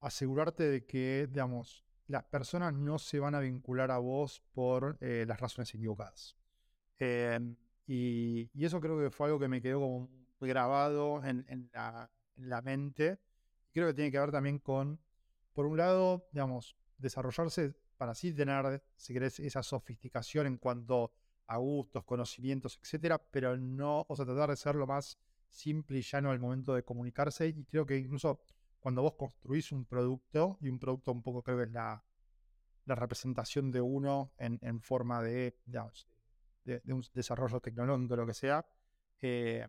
asegurarte 0.00 0.64
de 0.64 0.86
que, 0.86 1.28
digamos, 1.30 1.84
las 2.10 2.24
personas 2.24 2.74
no 2.74 2.98
se 2.98 3.20
van 3.20 3.36
a 3.36 3.40
vincular 3.40 3.90
a 3.92 3.98
vos 3.98 4.42
por 4.52 4.98
eh, 5.00 5.24
las 5.28 5.40
razones 5.40 5.72
equivocadas. 5.74 6.36
Em, 6.98 7.56
y, 7.86 8.50
eso 8.54 8.80
creo 8.80 8.98
que 8.98 9.10
fue 9.10 9.28
algo 9.28 9.38
que 9.38 9.48
me 9.48 9.62
quedó 9.62 9.80
como 9.80 10.10
grabado 10.40 11.24
en, 11.24 11.70
la, 11.72 12.62
mente. 12.62 13.20
Creo 13.72 13.86
que 13.88 13.94
tiene 13.94 14.10
que 14.10 14.18
ver 14.18 14.32
también 14.32 14.58
con, 14.58 14.98
por 15.52 15.66
un 15.66 15.76
lado, 15.76 16.28
digamos, 16.32 16.76
desarrollarse 16.98 17.74
para 17.96 18.12
así 18.12 18.34
tener, 18.34 18.82
si 18.96 19.12
querés, 19.12 19.38
esa 19.38 19.62
sofisticación 19.62 20.46
en 20.48 20.56
cuanto 20.56 21.12
a 21.46 21.58
gustos, 21.58 22.04
conocimientos, 22.04 22.80
etcétera, 22.82 23.18
pero 23.18 23.56
no, 23.56 24.04
o 24.08 24.16
sea, 24.16 24.24
tratar 24.24 24.50
de 24.50 24.56
ser 24.56 24.74
lo 24.74 24.86
más 24.86 25.16
simple 25.48 25.98
y 25.98 26.02
llano 26.02 26.30
al 26.30 26.40
momento 26.40 26.74
de 26.74 26.82
comunicarse. 26.82 27.48
Y 27.48 27.64
creo 27.64 27.86
que 27.86 27.98
incluso 27.98 28.40
cuando 28.80 29.02
vos 29.02 29.14
construís 29.14 29.72
un 29.72 29.84
producto, 29.84 30.58
y 30.60 30.68
un 30.68 30.78
producto 30.78 31.12
un 31.12 31.22
poco 31.22 31.42
creo 31.42 31.58
que 31.58 31.64
es 31.64 31.72
la, 31.72 32.04
representación 32.86 33.70
de 33.70 33.80
uno 33.80 34.32
en, 34.36 34.80
forma 34.80 35.22
de, 35.22 35.56
de, 35.64 36.92
un 36.92 37.04
desarrollo 37.14 37.60
tecnológico, 37.60 38.16
lo 38.16 38.26
que 38.26 38.34
sea, 38.34 38.66
eh, 39.20 39.68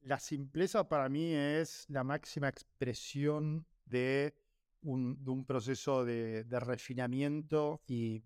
la 0.00 0.18
simpleza 0.18 0.88
para 0.88 1.08
mí 1.08 1.32
es 1.32 1.86
la 1.88 2.02
máxima 2.02 2.48
expresión 2.48 3.64
de 3.84 4.34
un, 4.82 5.44
proceso 5.46 6.04
de, 6.04 6.44
refinamiento 6.50 7.80
y, 7.86 8.24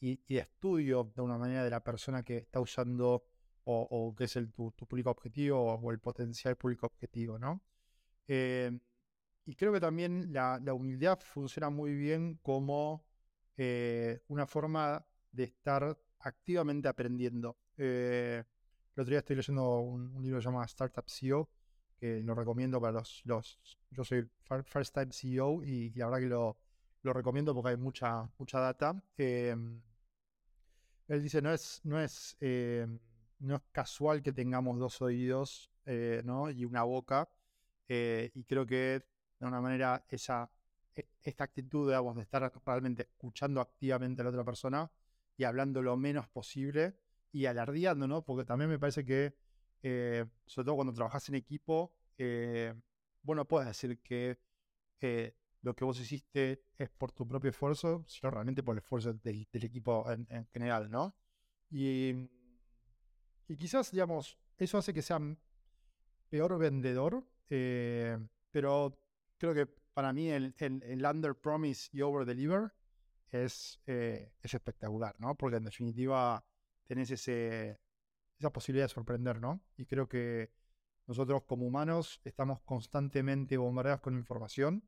y, 0.00 0.20
de 0.34 0.40
estudio 0.40 1.10
de 1.14 1.22
una 1.22 1.38
manera 1.38 1.64
de 1.64 1.70
la 1.70 1.82
persona 1.82 2.22
que 2.22 2.38
está 2.38 2.60
usando 2.60 3.24
o, 3.64 4.14
que 4.16 4.24
es 4.24 4.36
el, 4.36 4.52
tu, 4.52 4.72
público 4.72 5.10
objetivo 5.10 5.74
o, 5.74 5.92
el 5.92 5.98
potencial 5.98 6.56
público 6.56 6.86
objetivo, 6.86 7.38
¿no? 7.38 7.62
Eh, 8.26 8.78
y 9.44 9.54
creo 9.56 9.72
que 9.72 9.80
también 9.80 10.32
la, 10.32 10.60
humildad 10.72 11.18
funciona 11.20 11.70
muy 11.70 11.94
bien 11.94 12.38
como 12.42 13.04
eh, 13.56 14.20
una 14.28 14.46
forma 14.46 15.04
de 15.30 15.44
estar 15.44 15.98
activamente 16.20 16.88
aprendiendo. 16.88 17.56
Eh, 17.76 18.42
el 18.94 19.00
otro 19.00 19.10
día 19.10 19.18
estoy 19.18 19.36
leyendo 19.36 19.80
un, 19.80 20.22
libro 20.22 20.38
que 20.38 20.42
se 20.42 20.48
llama 20.48 20.64
Startup 20.64 21.04
CEO, 21.08 21.48
que 21.96 22.22
lo 22.22 22.34
recomiendo 22.34 22.80
para 22.80 22.92
los... 22.92 23.22
los 23.24 23.58
yo 23.90 24.04
soy 24.04 24.28
First 24.64 24.94
Time 24.94 25.12
CEO 25.12 25.62
y, 25.64 25.90
la 25.94 26.06
verdad 26.06 26.20
que 26.20 26.26
lo, 26.26 26.56
lo, 27.02 27.12
recomiendo 27.12 27.54
porque 27.54 27.70
hay 27.70 27.76
mucha, 27.76 28.28
mucha 28.38 28.60
data. 28.60 29.02
él 29.16 29.82
dice, 31.08 31.42
no 31.42 31.52
es, 31.52 31.80
no 31.84 32.00
es 32.00 32.36
no 33.42 33.56
es 33.56 33.62
casual 33.72 34.22
que 34.22 34.32
tengamos 34.32 34.78
dos 34.78 35.02
oídos 35.02 35.70
eh, 35.84 36.22
¿no? 36.24 36.50
y 36.50 36.64
una 36.64 36.84
boca. 36.84 37.28
Eh, 37.94 38.30
y 38.34 38.44
creo 38.44 38.64
que 38.64 39.02
de 39.38 39.46
una 39.46 39.60
manera 39.60 40.04
esa, 40.08 40.50
e, 40.94 41.08
esta 41.22 41.44
actitud 41.44 41.88
digamos, 41.88 42.16
de 42.16 42.22
estar 42.22 42.50
realmente 42.64 43.02
escuchando 43.02 43.60
activamente 43.60 44.22
a 44.22 44.24
la 44.24 44.30
otra 44.30 44.44
persona 44.44 44.90
y 45.36 45.44
hablando 45.44 45.82
lo 45.82 45.96
menos 45.96 46.26
posible 46.28 46.96
y 47.32 47.46
alardeando, 47.46 48.06
¿no? 48.08 48.24
Porque 48.24 48.44
también 48.44 48.70
me 48.70 48.78
parece 48.78 49.04
que, 49.04 49.34
eh, 49.82 50.24
sobre 50.46 50.66
todo 50.66 50.76
cuando 50.76 50.94
trabajas 50.94 51.28
en 51.28 51.34
equipo, 51.34 51.94
bueno, 53.22 53.44
puedes 53.46 53.66
decir 53.66 54.00
que 54.00 54.38
lo 55.62 55.74
que 55.74 55.84
vos 55.84 55.98
hiciste 55.98 56.64
es 56.78 56.88
por 56.90 57.10
tu 57.12 57.26
propio 57.26 57.50
esfuerzo, 57.50 58.04
sino 58.06 58.30
realmente 58.30 58.62
por 58.62 58.74
el 58.74 58.78
esfuerzo 58.78 59.12
del, 59.12 59.46
equipo 59.52 60.08
en, 60.10 60.26
en, 60.30 60.46
general, 60.46 60.88
¿no? 60.88 61.16
Y 61.68 62.28
y 63.48 63.56
quizás, 63.56 63.90
digamos, 63.90 64.38
eso 64.56 64.78
hace 64.78 64.94
que 64.94 65.02
sea 65.02 65.20
peor 66.30 66.58
vendedor, 66.58 67.22
eh, 67.54 68.18
pero 68.50 68.98
creo 69.36 69.52
que 69.52 69.66
para 69.66 70.10
mí 70.14 70.30
el, 70.30 70.54
el, 70.58 71.04
under 71.04 71.34
promise 71.34 71.90
y 71.92 72.00
over 72.00 72.24
deliver 72.24 72.72
es, 73.30 73.78
eh, 73.86 74.32
es 74.40 74.54
espectacular, 74.54 75.14
¿no? 75.18 75.34
Porque 75.34 75.58
en 75.58 75.64
definitiva 75.64 76.42
tenés 76.86 77.10
ese, 77.10 77.78
esa 78.38 78.50
posibilidad 78.50 78.86
de 78.86 78.94
sorprender, 78.94 79.38
¿no? 79.38 79.60
Y 79.76 79.84
creo 79.84 80.08
que 80.08 80.50
nosotros 81.06 81.42
como 81.44 81.66
humanos 81.66 82.22
estamos 82.24 82.62
constantemente 82.62 83.58
bombardeados 83.58 84.00
con 84.00 84.16
información 84.16 84.82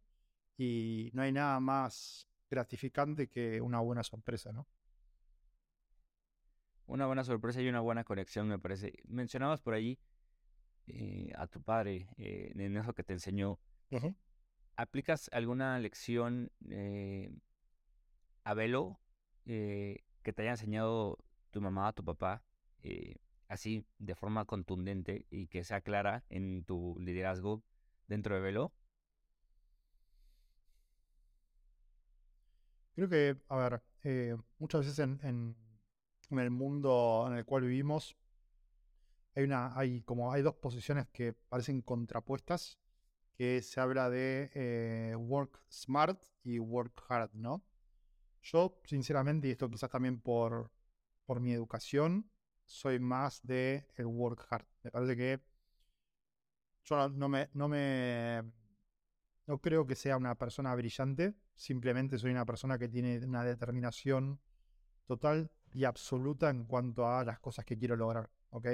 y 0.56 1.11
no 1.12 1.21
hay 1.21 1.33
nada 1.33 1.61
más 1.61 2.26
gratificante 2.49 3.28
que 3.28 3.61
una 3.61 3.80
buena 3.80 4.02
sorpresa, 4.02 4.52
¿no? 4.52 4.66
una 6.87 7.06
buena 7.06 7.25
sorpresa 7.25 7.61
y 7.61 7.68
una 7.68 7.80
buena 7.80 8.04
conexión, 8.04 8.49
me 8.49 8.59
parece. 8.59 8.94
Mencionabas 9.06 9.61
por 9.61 9.75
allí 9.75 9.99
eh, 10.86 11.32
a 11.36 11.46
tu 11.46 11.62
padre 11.62 12.08
eh, 12.18 12.52
en 12.54 12.76
eso 12.76 12.94
que 12.94 13.04
te 13.04 13.12
enseñó. 13.12 13.58
¿Aplicas 14.76 15.30
alguna 15.32 15.78
lección 15.78 16.50
eh, 16.68 17.32
a 18.42 18.54
velo 18.54 18.98
que 19.44 20.32
te 20.34 20.42
haya 20.42 20.52
enseñado 20.52 21.18
tu 21.50 21.60
mamá, 21.60 21.92
tu 21.92 22.04
papá, 22.04 22.42
así 23.48 23.84
de 23.98 24.14
forma 24.14 24.46
contundente 24.46 25.26
y 25.30 25.46
que 25.46 25.62
sea 25.62 25.80
clara 25.80 26.24
en 26.28 26.64
tu 26.64 26.96
liderazgo 26.98 27.62
dentro 28.08 28.34
de 28.34 28.40
velo? 28.40 28.72
Creo 32.94 33.08
que, 33.08 33.36
a 33.48 33.56
ver, 33.56 33.82
muchas 34.58 34.86
veces 34.86 34.98
en 34.98 35.56
en 36.30 36.38
el 36.38 36.50
mundo 36.50 37.24
en 37.28 37.36
el 37.36 37.44
cual 37.44 37.62
vivimos, 37.62 38.16
hay 39.34 39.44
una, 39.44 39.76
hay 39.78 40.02
como 40.02 40.32
hay 40.32 40.42
dos 40.42 40.54
posiciones 40.54 41.08
que 41.12 41.32
parecen 41.48 41.82
contrapuestas, 41.82 42.78
que 43.36 43.62
se 43.62 43.80
habla 43.80 44.10
de 44.10 44.50
eh, 44.54 45.16
work 45.16 45.60
smart 45.70 46.22
y 46.42 46.58
work 46.58 47.04
hard, 47.08 47.30
¿no? 47.34 47.64
Yo, 48.42 48.80
sinceramente, 48.84 49.48
y 49.48 49.52
esto 49.52 49.70
quizás 49.70 49.90
también 49.90 50.20
por, 50.20 50.70
por 51.26 51.40
mi 51.40 51.52
educación, 51.52 52.30
soy 52.64 52.98
más 53.00 53.40
de 53.42 53.86
el 53.96 54.06
work 54.06 54.46
hard. 54.50 54.66
Me 54.82 54.90
parece 54.90 55.16
que 55.16 55.40
yo 56.84 57.08
no 57.08 57.28
me, 57.28 57.48
no 57.54 57.68
me 57.68 58.42
no 59.46 59.58
creo 59.58 59.86
que 59.86 59.94
sea 59.94 60.16
una 60.16 60.34
persona 60.36 60.74
brillante, 60.74 61.34
simplemente 61.54 62.18
soy 62.18 62.30
una 62.30 62.46
persona 62.46 62.78
que 62.78 62.88
tiene 62.88 63.18
una 63.24 63.44
determinación 63.44 64.40
total 65.06 65.50
y 65.72 65.84
absoluta 65.84 66.50
en 66.50 66.64
cuanto 66.64 67.08
a 67.08 67.24
las 67.24 67.40
cosas 67.40 67.64
que 67.64 67.76
quiero 67.76 67.96
lograr, 67.96 68.30
¿ok? 68.50 68.66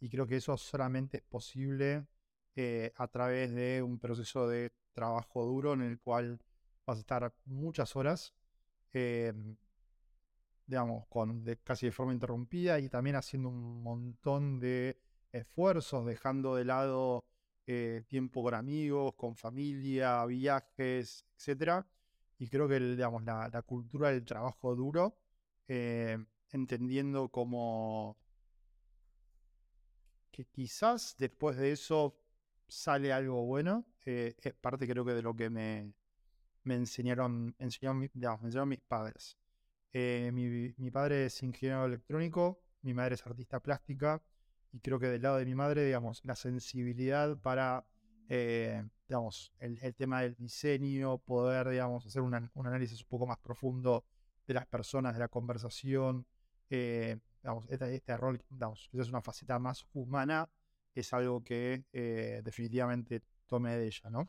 Y 0.00 0.08
creo 0.08 0.26
que 0.26 0.36
eso 0.36 0.56
solamente 0.56 1.18
es 1.18 1.22
posible 1.22 2.06
eh, 2.54 2.92
a 2.96 3.08
través 3.08 3.54
de 3.54 3.82
un 3.82 3.98
proceso 3.98 4.48
de 4.48 4.72
trabajo 4.92 5.44
duro 5.44 5.74
en 5.74 5.82
el 5.82 6.00
cual 6.00 6.40
vas 6.86 6.98
a 6.98 7.00
estar 7.00 7.34
muchas 7.44 7.96
horas, 7.96 8.34
em, 8.92 9.56
digamos, 10.66 11.06
con, 11.08 11.44
casi 11.64 11.86
de 11.86 11.92
forma 11.92 12.12
interrumpida 12.12 12.78
y 12.80 12.88
también 12.88 13.16
haciendo 13.16 13.50
un 13.50 13.82
montón 13.82 14.58
de 14.58 14.98
esfuerzos, 15.32 16.06
dejando 16.06 16.56
de 16.56 16.64
lado 16.64 17.24
eh, 17.66 18.04
tiempo 18.08 18.42
con 18.42 18.54
amigos, 18.54 19.14
con 19.16 19.36
familia, 19.36 20.24
viajes, 20.26 21.26
etc. 21.38 21.84
Y 22.38 22.48
creo 22.48 22.68
que 22.68 22.80
digamos, 22.80 23.24
la, 23.24 23.62
cultura 23.62 24.10
del 24.10 24.24
trabajo 24.24 24.74
duro 24.76 25.16
eh, 25.68 26.18
entendiendo 26.52 27.28
como 27.28 28.16
que 30.36 30.44
quizás 30.44 31.16
después 31.18 31.56
de 31.56 31.72
eso 31.72 32.14
sale 32.68 33.10
algo 33.10 33.46
bueno, 33.46 33.86
eh, 34.04 34.34
es 34.42 34.52
parte 34.52 34.86
creo 34.86 35.02
que 35.02 35.14
de 35.14 35.22
lo 35.22 35.34
que 35.34 35.48
me, 35.48 35.94
me 36.62 36.74
enseñaron, 36.74 37.54
enseñaron, 37.58 38.68
mis 38.68 38.80
padres. 38.82 39.38
Eh, 39.94 40.30
mi, 40.34 40.90
padre 40.90 41.24
es 41.24 41.42
ingeniero 41.42 41.86
electrónico, 41.86 42.60
mi 42.82 42.92
madre 42.92 43.14
es 43.14 43.26
artista 43.26 43.60
plástica 43.60 44.22
y 44.72 44.80
creo 44.80 44.98
que 44.98 45.06
del 45.06 45.22
lado 45.22 45.38
de 45.38 45.46
mi 45.46 45.54
madre, 45.54 45.86
digamos, 45.86 46.22
la 46.22 46.36
sensibilidad 46.36 47.38
para, 47.38 47.86
eh, 48.28 48.86
digamos, 49.08 49.54
el, 49.58 49.94
tema 49.94 50.20
del 50.20 50.36
diseño, 50.36 51.16
poder, 51.16 51.70
digamos, 51.70 52.04
hacer 52.04 52.20
un 52.20 52.34
análisis 52.34 53.00
un 53.00 53.08
poco 53.08 53.26
más 53.26 53.38
profundo 53.38 54.04
de 54.46 54.52
las 54.52 54.66
personas, 54.66 55.14
de 55.14 55.20
la 55.20 55.28
conversación, 55.28 56.26
eh, 56.70 57.18
digamos, 57.42 57.66
este, 57.68 57.94
este, 57.94 58.16
rol, 58.16 58.42
digamos, 58.50 58.88
esa 58.92 59.02
es 59.02 59.08
una 59.08 59.22
faceta 59.22 59.58
más 59.58 59.86
humana, 59.92 60.48
es 60.94 61.12
algo 61.12 61.42
que 61.42 61.84
eh, 61.92 62.40
definitivamente 62.44 63.22
tomé 63.46 63.76
de 63.76 63.86
ella, 63.86 64.10
¿no? 64.10 64.26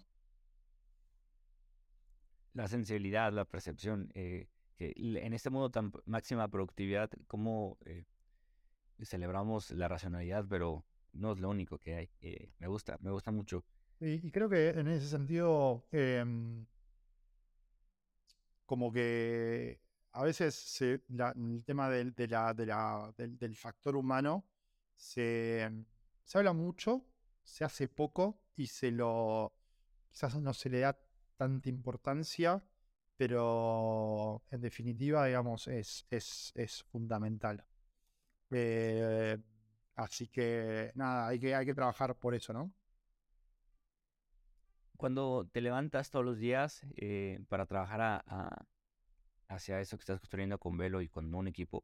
La 2.54 2.68
sensibilidad, 2.68 3.32
la 3.32 3.46
percepción, 3.46 4.10
que 4.14 4.48
en 4.80 5.34
este 5.34 5.50
modo 5.50 5.70
tan 5.70 5.92
máxima 6.06 6.48
productividad, 6.48 7.10
¿cómo 7.28 7.78
celebramos 9.06 9.72
la 9.72 9.88
racionalidad, 9.88 10.46
pero 10.50 10.86
no 11.14 11.34
es 11.34 11.40
lo 11.40 11.50
único 11.50 11.78
que 11.78 11.96
hay. 11.96 12.10
Eh, 12.22 12.52
me 12.60 12.68
gusta, 12.68 12.98
me 13.02 13.12
gusta 13.12 13.32
mucho. 13.32 13.64
Y, 14.00 14.32
creo 14.32 14.50
que 14.50 14.70
en 14.70 14.88
ese 14.88 15.08
sentido, 15.08 15.86
em, 15.92 16.66
como 18.66 18.92
que 18.92 19.80
a 20.18 20.24
veces 20.24 20.82
el 20.82 21.64
tema 21.64 21.90
del, 21.92 22.16
del, 22.16 23.56
factor 23.56 23.96
humano 23.96 24.48
se, 24.96 25.72
se 26.24 26.38
habla 26.40 26.54
mucho, 26.54 27.06
se 27.44 27.64
hace 27.64 27.88
poco 27.88 28.42
y 28.56 28.66
se 28.66 28.90
lo 28.90 29.54
quizás 30.10 30.42
no 30.42 30.54
se 30.56 30.70
le 30.70 30.80
da 30.80 30.98
tanta 31.36 31.70
importancia, 31.70 32.64
pero 33.16 34.42
en 34.50 34.60
definitiva, 34.62 35.28
digamos, 35.28 35.68
es, 35.68 36.08
es, 36.10 36.52
es 36.56 36.84
fundamental. 36.86 37.64
Eh, 38.50 39.38
así 39.96 40.30
que 40.30 40.92
nada, 40.96 41.28
hay 41.28 41.40
que, 41.40 41.54
hay 41.54 41.66
que 41.68 41.76
trabajar 41.76 42.16
por 42.18 42.34
eso, 42.34 42.54
¿no? 42.54 42.74
Cuando 44.98 45.48
te 45.52 45.62
levantas 45.62 46.10
todos 46.10 46.26
los 46.26 46.40
días 46.40 46.82
eh, 46.96 47.40
para 47.50 47.68
trabajar 47.68 48.24
hacia 49.50 49.80
eso 49.82 49.98
que 49.98 50.02
estás 50.02 50.20
construyendo 50.20 50.58
con 50.60 50.78
Velo 50.78 51.02
y 51.02 51.10
con 51.10 51.34
un 51.34 51.48
equipo, 51.48 51.84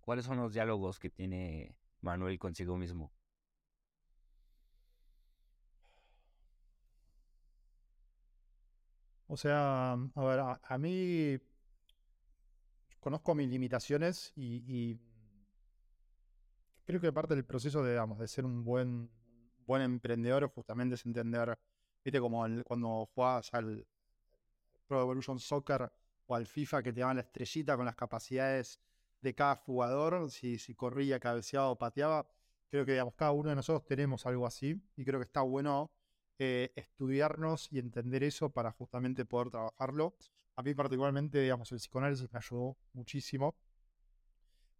¿cuáles 0.00 0.24
son 0.24 0.38
los 0.38 0.52
diálogos 0.52 0.98
que 0.98 1.10
tiene 1.10 1.76
Manuel 2.00 2.38
consigo 2.38 2.76
mismo? 2.76 3.12
O 9.28 9.36
sea, 9.36 9.92
a 9.92 10.24
ver, 10.24 10.40
a, 10.40 10.78
mí 10.78 11.38
conozco 13.00 13.34
mis 13.34 13.48
limitaciones 13.48 14.32
y 14.36 14.98
creo 16.84 17.00
que 17.00 17.12
parte 17.12 17.34
del 17.34 17.44
proceso 17.44 17.82
de, 17.82 17.92
digamos, 17.92 18.18
de 18.18 18.28
ser 18.28 18.44
un 18.44 18.64
buen, 18.64 19.10
buen 19.66 19.82
emprendedor 19.82 20.50
justamente 20.50 20.94
es 20.94 21.06
entender, 21.06 21.58
viste, 22.04 22.20
como 22.20 22.44
cuando 22.64 23.06
jugabas 23.14 23.52
al 23.54 23.86
Pro 24.86 25.00
Evolution 25.00 25.38
Soccer 25.38 25.90
o 26.32 26.34
al 26.34 26.46
FIFA 26.46 26.82
que 26.82 26.92
te 26.94 27.00
daban 27.00 27.16
la 27.16 27.22
estrellita 27.22 27.76
con 27.76 27.84
las 27.84 27.94
capacidades 27.94 28.80
de 29.20 29.34
cada 29.34 29.56
jugador, 29.56 30.30
si, 30.30 30.58
si 30.58 30.74
corría, 30.74 31.20
cabeceaba 31.20 31.68
o 31.68 31.76
pateaba. 31.76 32.26
Creo 32.70 32.86
que 32.86 32.92
digamos, 32.92 33.14
cada 33.14 33.32
uno 33.32 33.50
de 33.50 33.56
nosotros 33.56 33.84
tenemos 33.86 34.24
algo 34.24 34.46
así 34.46 34.80
y 34.96 35.04
creo 35.04 35.20
que 35.20 35.26
está 35.26 35.42
bueno 35.42 35.92
eh, 36.38 36.72
estudiarnos 36.74 37.70
y 37.70 37.78
entender 37.78 38.24
eso 38.24 38.50
para 38.50 38.72
justamente 38.72 39.26
poder 39.26 39.50
trabajarlo. 39.50 40.16
A 40.56 40.62
mí 40.62 40.74
particularmente, 40.74 41.38
digamos, 41.38 41.70
el 41.72 41.78
psicoanálisis 41.78 42.32
me 42.32 42.38
ayudó 42.38 42.78
muchísimo 42.94 43.54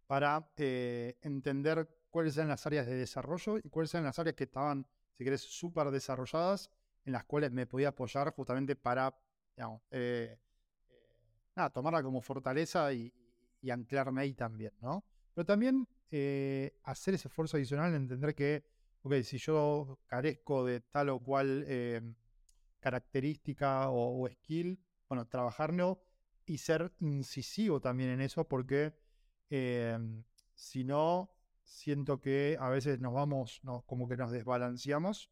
para 0.07 0.51
eh, 0.57 1.17
entender 1.21 1.87
cuáles 2.09 2.35
eran 2.35 2.49
las 2.49 2.65
áreas 2.65 2.87
de 2.87 2.95
desarrollo 2.95 3.59
y 3.59 3.69
cuáles 3.69 3.93
eran 3.93 4.05
las 4.05 4.17
áreas 4.17 4.35
que 4.35 4.45
estaban, 4.45 4.87
si 5.11 5.23
querés, 5.23 5.41
súper 5.41 5.91
desarrolladas, 5.91 6.71
en 7.05 7.13
las 7.13 7.25
cuales 7.25 7.51
me 7.51 7.67
podía 7.67 7.89
apoyar 7.89 8.33
justamente 8.33 8.75
para, 8.75 9.15
digamos, 9.55 9.83
eh, 9.91 10.39
nada, 11.55 11.69
tomarla 11.69 12.03
como 12.03 12.21
fortaleza 12.21 12.91
y, 12.93 13.13
anclarme 13.71 14.21
ahí 14.21 14.33
también, 14.33 14.73
¿no? 14.81 15.05
Pero 15.33 15.45
también 15.45 15.87
eh, 16.11 16.77
hacer 16.83 17.13
ese 17.13 17.29
esfuerzo 17.29 17.55
adicional 17.57 17.89
en 17.91 18.03
entender 18.03 18.35
que, 18.35 18.65
ok, 19.03 19.21
si 19.23 19.37
yo 19.37 19.99
carezco 20.05 20.65
de 20.65 20.81
tal 20.81 21.09
o 21.09 21.19
cual 21.19 21.65
característica 22.81 23.89
o, 23.89 24.27
skill, 24.27 24.77
bueno, 25.07 25.25
trabajarlo 25.27 26.03
y 26.45 26.57
ser 26.57 26.91
incisivo 26.99 27.79
también 27.79 28.09
en 28.09 28.19
eso 28.19 28.45
porque 28.45 28.93
Em, 29.55 30.23
si 30.55 30.83
no, 30.83 31.29
siento 31.61 32.19
que 32.19 32.57
a 32.59 32.69
veces 32.69 32.99
nos 32.99 33.13
vamos, 33.13 33.61
como 33.85 34.07
que 34.09 34.17
nos 34.17 34.31
desbalanceamos 34.31 35.29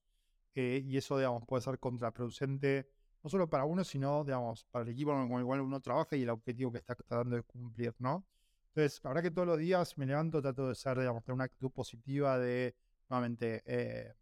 eh, 0.54 0.84
y 0.86 0.98
eso, 0.98 1.18
digamos, 1.18 1.44
puede 1.48 1.64
ser 1.64 1.80
contraproducente, 1.80 2.88
no 3.24 3.30
solo 3.30 3.50
para 3.50 3.66
uno, 3.66 3.84
sino, 3.84 4.24
digamos, 4.24 4.66
para 4.66 4.84
el 4.84 4.90
equipo 4.90 5.12
con 5.12 5.40
el 5.40 5.46
cual 5.46 5.62
uno 5.62 5.80
trabaja 5.80 6.16
y 6.16 6.24
el 6.24 6.30
objetivo 6.30 6.72
que 6.72 6.80
está 6.80 6.96
tratando 6.96 7.36
de 7.36 7.44
cumplir, 7.44 7.94
¿no? 8.00 8.26
Entonces, 8.70 9.02
la 9.04 9.10
verdad 9.10 9.24
que 9.24 9.32
todos 9.32 9.48
los 9.48 9.58
días 9.58 9.98
me 9.98 10.06
levanto, 10.06 10.42
trato 10.42 10.68
de 10.70 10.76
ser, 10.76 10.98
digamos, 10.98 11.24
tener 11.24 11.36
una 11.36 11.44
actitud 11.44 11.72
positiva 11.72 12.40
de, 12.40 12.76
nuevamente, 13.10 13.62
eh, 13.66 14.14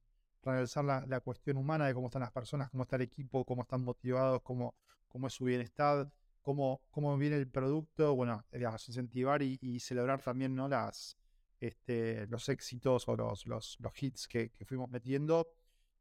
realizar 0.44 0.84
la, 0.84 1.20
cuestión 1.20 1.58
humana 1.58 1.86
de 1.88 1.94
cómo 1.94 2.08
están 2.08 2.22
las 2.22 2.32
personas, 2.32 2.70
cómo 2.70 2.84
está 2.84 2.96
el 2.96 3.04
equipo, 3.04 3.46
cómo 3.46 3.62
están 3.62 3.84
motivados, 3.84 4.42
cómo, 4.42 4.76
cómo 5.08 5.28
es 5.28 5.34
su 5.34 5.46
bienestar, 5.46 6.12
cómo, 6.42 6.82
cómo 6.90 7.16
viene 7.18 7.36
el 7.36 7.48
producto, 7.48 8.16
bueno, 8.16 8.44
digamos, 8.52 8.88
incentivar 8.88 9.42
y, 9.42 9.80
celebrar 9.80 10.22
también 10.22 10.56
¿no? 10.56 10.68
Las, 10.68 11.18
este, 11.60 12.26
los 12.28 12.50
éxitos 12.50 13.08
o 13.08 13.16
los, 13.16 13.46
los, 13.46 13.78
los 13.80 14.04
hits 14.04 14.28
que, 14.28 14.52
fuimos 14.66 14.90
metiendo 14.90 15.48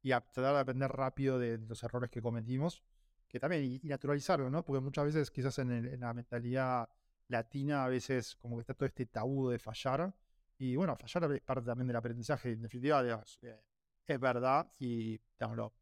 y 0.08 0.32
tratar 0.32 0.54
de 0.54 0.60
aprender 0.60 0.90
rápido 0.90 1.38
de, 1.38 1.58
los 1.58 1.82
errores 1.82 2.10
que 2.10 2.22
cometimos, 2.22 2.82
que 3.28 3.38
también, 3.38 3.64
y, 3.64 3.88
naturalizarlo, 3.88 4.50
¿no? 4.50 4.64
Porque 4.64 4.80
muchas 4.80 5.04
veces 5.04 5.30
quizás 5.30 5.58
en, 5.58 6.00
la 6.00 6.14
mentalidad 6.14 6.88
latina 7.28 7.84
a 7.84 7.88
veces 7.88 8.36
como 8.36 8.56
que 8.56 8.62
está 8.62 8.74
todo 8.74 8.86
este 8.86 9.06
tabú 9.06 9.50
de 9.50 9.58
fallar, 9.58 10.14
y 10.58 10.76
bueno, 10.76 10.96
fallar 10.96 11.32
es 11.32 11.42
parte 11.42 11.66
también 11.66 11.86
del 11.88 11.96
aprendizaje, 11.96 12.52
en 12.52 12.62
definitiva, 12.62 13.02
digamos, 13.02 13.38
eh, 13.42 13.60
es 14.06 14.18
verdad 14.18 14.72
y 14.78 15.20
digamos, 15.38 15.72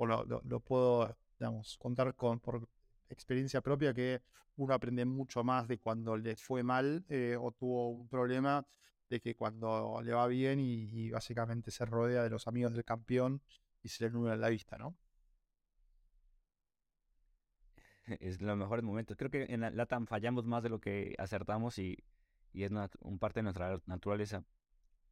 lo, 0.00 0.60
puedo 0.60 1.16
contar 1.78 2.14
con, 2.14 2.40
por 2.40 2.68
experiencia 3.08 3.60
propia 3.60 3.94
que 3.94 4.22
uno 4.56 4.74
aprende 4.74 5.04
mucho 5.04 5.42
más 5.42 5.66
de 5.66 5.78
cuando 5.78 6.16
le 6.16 6.36
fue 6.36 6.62
mal 6.62 7.04
eh, 7.08 7.36
o 7.40 7.52
tuvo 7.52 7.88
un 7.90 8.08
problema 8.08 8.66
de 9.08 9.20
que 9.20 9.34
cuando 9.34 10.00
le 10.02 10.12
va 10.12 10.26
bien 10.26 10.58
y, 10.60 11.10
básicamente 11.10 11.70
se 11.70 11.84
rodea 11.84 12.22
de 12.22 12.30
los 12.30 12.46
amigos 12.46 12.72
del 12.72 12.84
campeón 12.84 13.42
y 13.82 13.88
se 13.88 14.04
le 14.04 14.10
nubla 14.10 14.36
la 14.36 14.48
vista, 14.48 14.78
¿no? 14.78 14.96
Es 18.20 18.40
los 18.40 18.56
mejores 18.56 18.84
momentos. 18.84 19.16
Creo 19.16 19.30
que 19.30 19.46
en 19.48 19.60
LATAM 19.76 20.06
fallamos 20.06 20.44
más 20.44 20.62
de 20.62 20.68
lo 20.68 20.80
que 20.80 21.14
acertamos 21.18 21.78
y, 21.78 21.98
es 22.54 22.70
un 23.00 23.18
parte 23.18 23.40
de 23.40 23.44
nuestra 23.44 23.80
naturaleza. 23.86 24.44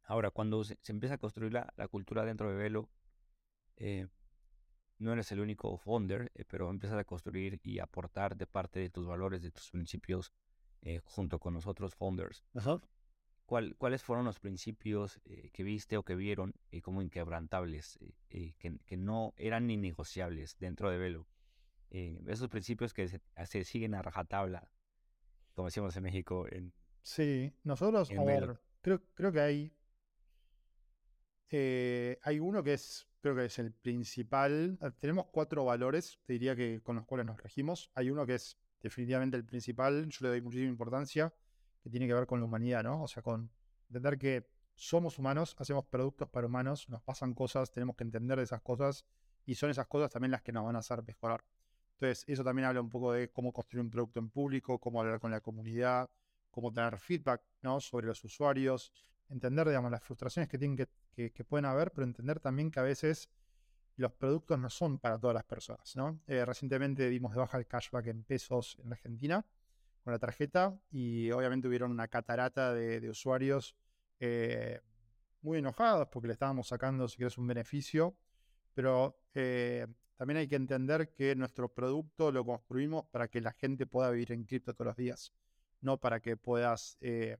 Ahora, 0.03 0.29
cuando 0.29 0.63
se, 0.63 0.77
empieza 0.87 1.15
a 1.15 1.17
construir 1.17 1.53
la, 1.53 1.87
cultura 1.89 2.23
dentro 2.23 2.49
de 2.49 2.55
Velo, 2.55 2.89
eh, 3.77 4.07
no 4.99 5.13
eres 5.13 5.31
el 5.31 5.39
único 5.39 5.77
founder, 5.77 6.31
eh, 6.35 6.45
pero 6.47 6.69
empiezas 6.69 6.99
a 6.99 7.03
construir 7.03 7.59
y 7.63 7.79
aportar 7.79 8.35
de 8.35 8.45
parte 8.45 8.79
de 8.79 8.89
tus 8.89 9.07
valores, 9.07 9.41
de 9.41 9.51
tus 9.51 9.71
principios, 9.71 10.31
eh, 10.81 10.99
junto 11.03 11.39
con 11.39 11.53
nosotros 11.53 11.95
founders. 11.95 12.43
¿Cuáles 13.77 14.01
fueron 14.01 14.23
los 14.23 14.39
principios 14.39 15.19
eh, 15.25 15.49
que 15.51 15.63
viste 15.63 15.97
o 15.97 16.03
que 16.03 16.15
vieron 16.15 16.53
como 16.83 17.01
inquebrantables, 17.01 17.99
que, 18.29 18.97
no 18.97 19.33
eran 19.35 19.69
innegociables 19.69 20.57
dentro 20.57 20.89
de 20.89 20.97
Velo? 20.97 21.27
esos 21.89 22.47
principios 22.47 22.93
que 22.93 23.09
se, 23.09 23.63
siguen 23.65 23.95
a 23.95 24.01
rajatabla, 24.01 24.71
como 25.53 25.67
decimos 25.67 25.93
en 25.97 26.03
México. 26.03 26.47
En, 26.49 26.71
sí, 27.01 27.53
nosotros, 27.63 28.09
a 28.11 28.23
ver, 28.23 28.57
creo, 28.79 29.03
creo 29.13 29.33
que 29.33 29.41
hay, 29.41 29.75
hay 32.23 32.39
uno 32.39 32.63
que 32.63 32.75
es 32.75 33.11
creo 33.21 33.35
que 33.35 33.45
es 33.45 33.59
el 33.59 33.71
principal. 33.71 34.77
Ah, 34.81 34.91
tenemos 34.91 35.27
cuatro 35.27 35.65
valores, 35.65 36.19
te 36.25 36.33
diría 36.33 36.55
que 36.55 36.81
con 36.81 36.95
los 36.95 37.05
cuales 37.05 37.25
nos 37.25 37.41
regimos. 37.41 37.91
Hay 37.93 38.09
uno 38.09 38.25
que 38.25 38.35
es 38.35 38.57
definitivamente 38.81 39.37
el 39.37 39.45
principal, 39.45 40.07
yo 40.09 40.17
le 40.21 40.29
doy 40.29 40.41
muchísima 40.41 40.71
importancia, 40.71 41.33
que 41.81 41.89
tiene 41.89 42.07
que 42.07 42.13
ver 42.13 42.27
con 42.27 42.39
la 42.39 42.45
humanidad, 42.45 42.83
¿no? 42.83 43.03
O 43.03 43.07
sea, 43.07 43.23
con 43.23 43.51
entender 43.87 44.17
que 44.17 44.47
somos 44.75 45.19
humanos, 45.19 45.55
hacemos 45.59 45.85
productos 45.85 46.29
para 46.29 46.47
humanos, 46.47 46.87
nos 46.89 47.01
pasan 47.01 47.33
cosas, 47.33 47.71
tenemos 47.71 47.95
que 47.95 48.03
entender 48.03 48.37
de 48.37 48.43
esas 48.43 48.61
cosas 48.61 49.05
y 49.45 49.55
son 49.55 49.69
esas 49.69 49.87
cosas 49.87 50.09
también 50.09 50.31
las 50.31 50.41
que 50.41 50.51
nos 50.51 50.65
van 50.65 50.75
a 50.75 50.79
hacer 50.79 51.03
mejorar. 51.03 51.43
Entonces, 51.93 52.23
eso 52.27 52.43
también 52.43 52.67
habla 52.67 52.81
un 52.81 52.89
poco 52.89 53.13
de 53.13 53.29
cómo 53.31 53.53
construir 53.53 53.83
un 53.83 53.91
producto 53.91 54.19
en 54.19 54.29
público, 54.29 54.79
cómo 54.79 55.01
hablar 55.01 55.19
con 55.19 55.31
la 55.31 55.41
comunidad, 55.41 56.09
cómo 56.49 56.71
tener 56.71 56.97
feedback 56.97 57.41
¿no? 57.61 57.79
sobre 57.79 58.07
los 58.07 58.23
usuarios, 58.23 58.91
entender, 59.29 59.67
digamos, 59.67 59.91
las 59.91 60.03
frustraciones 60.03 60.49
que, 60.49 60.57
tienen 60.57 60.77
que, 60.77 61.31
que, 61.31 61.43
pueden 61.43 61.65
haber, 61.65 61.91
pero 61.91 62.05
entender 62.05 62.39
también 62.39 62.71
que 62.71 62.79
a 62.79 62.83
veces 62.83 63.29
los 63.97 64.11
productos 64.13 64.57
no 64.57 64.69
son 64.69 64.97
para 64.97 65.19
todas 65.19 65.35
las 65.35 65.43
personas, 65.43 65.95
¿no? 65.95 66.19
Eh, 66.25 66.43
recientemente 66.43 67.07
dimos 67.09 67.33
de 67.33 67.39
baja 67.39 67.57
el 67.57 67.67
cashback 67.67 68.07
en 68.07 68.23
pesos 68.23 68.77
en 68.83 68.91
Argentina 68.91 69.45
con 70.03 70.13
la 70.13 70.19
tarjeta 70.19 70.77
y 70.89 71.31
obviamente 71.31 71.67
hubieron 71.67 71.91
una 71.91 72.07
catarata 72.07 72.73
de, 72.73 73.09
usuarios 73.09 73.75
eh, 74.19 74.81
muy 75.41 75.59
enojados 75.59 76.07
porque 76.09 76.27
le 76.27 76.33
estábamos 76.33 76.67
sacando, 76.67 77.07
si 77.07 77.17
quieres, 77.17 77.37
un 77.37 77.47
beneficio, 77.47 78.15
pero 78.73 79.19
eh, 79.33 79.87
también 80.17 80.37
hay 80.37 80.47
que 80.47 80.55
entender 80.55 81.13
que 81.13 81.35
nuestro 81.35 81.69
producto 81.69 82.31
lo 82.31 82.45
construimos 82.45 83.05
para 83.05 83.27
que 83.27 83.41
la 83.41 83.51
gente 83.53 83.85
pueda 83.85 84.11
vivir 84.11 84.31
en 84.31 84.43
cripto 84.43 84.73
todos 84.73 84.87
los 84.87 84.95
días, 84.95 85.33
no 85.81 85.97
para 85.97 86.19
que 86.19 86.37
puedas 86.37 86.97
eh, 87.01 87.37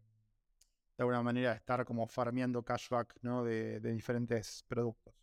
de 0.97 1.03
alguna 1.03 1.21
manera 1.21 1.53
estar 1.53 1.85
como 1.85 2.07
farmeando 2.07 2.63
cashback 2.63 3.17
¿no? 3.21 3.43
de, 3.43 3.79
diferentes 3.79 4.65
productos. 4.67 5.13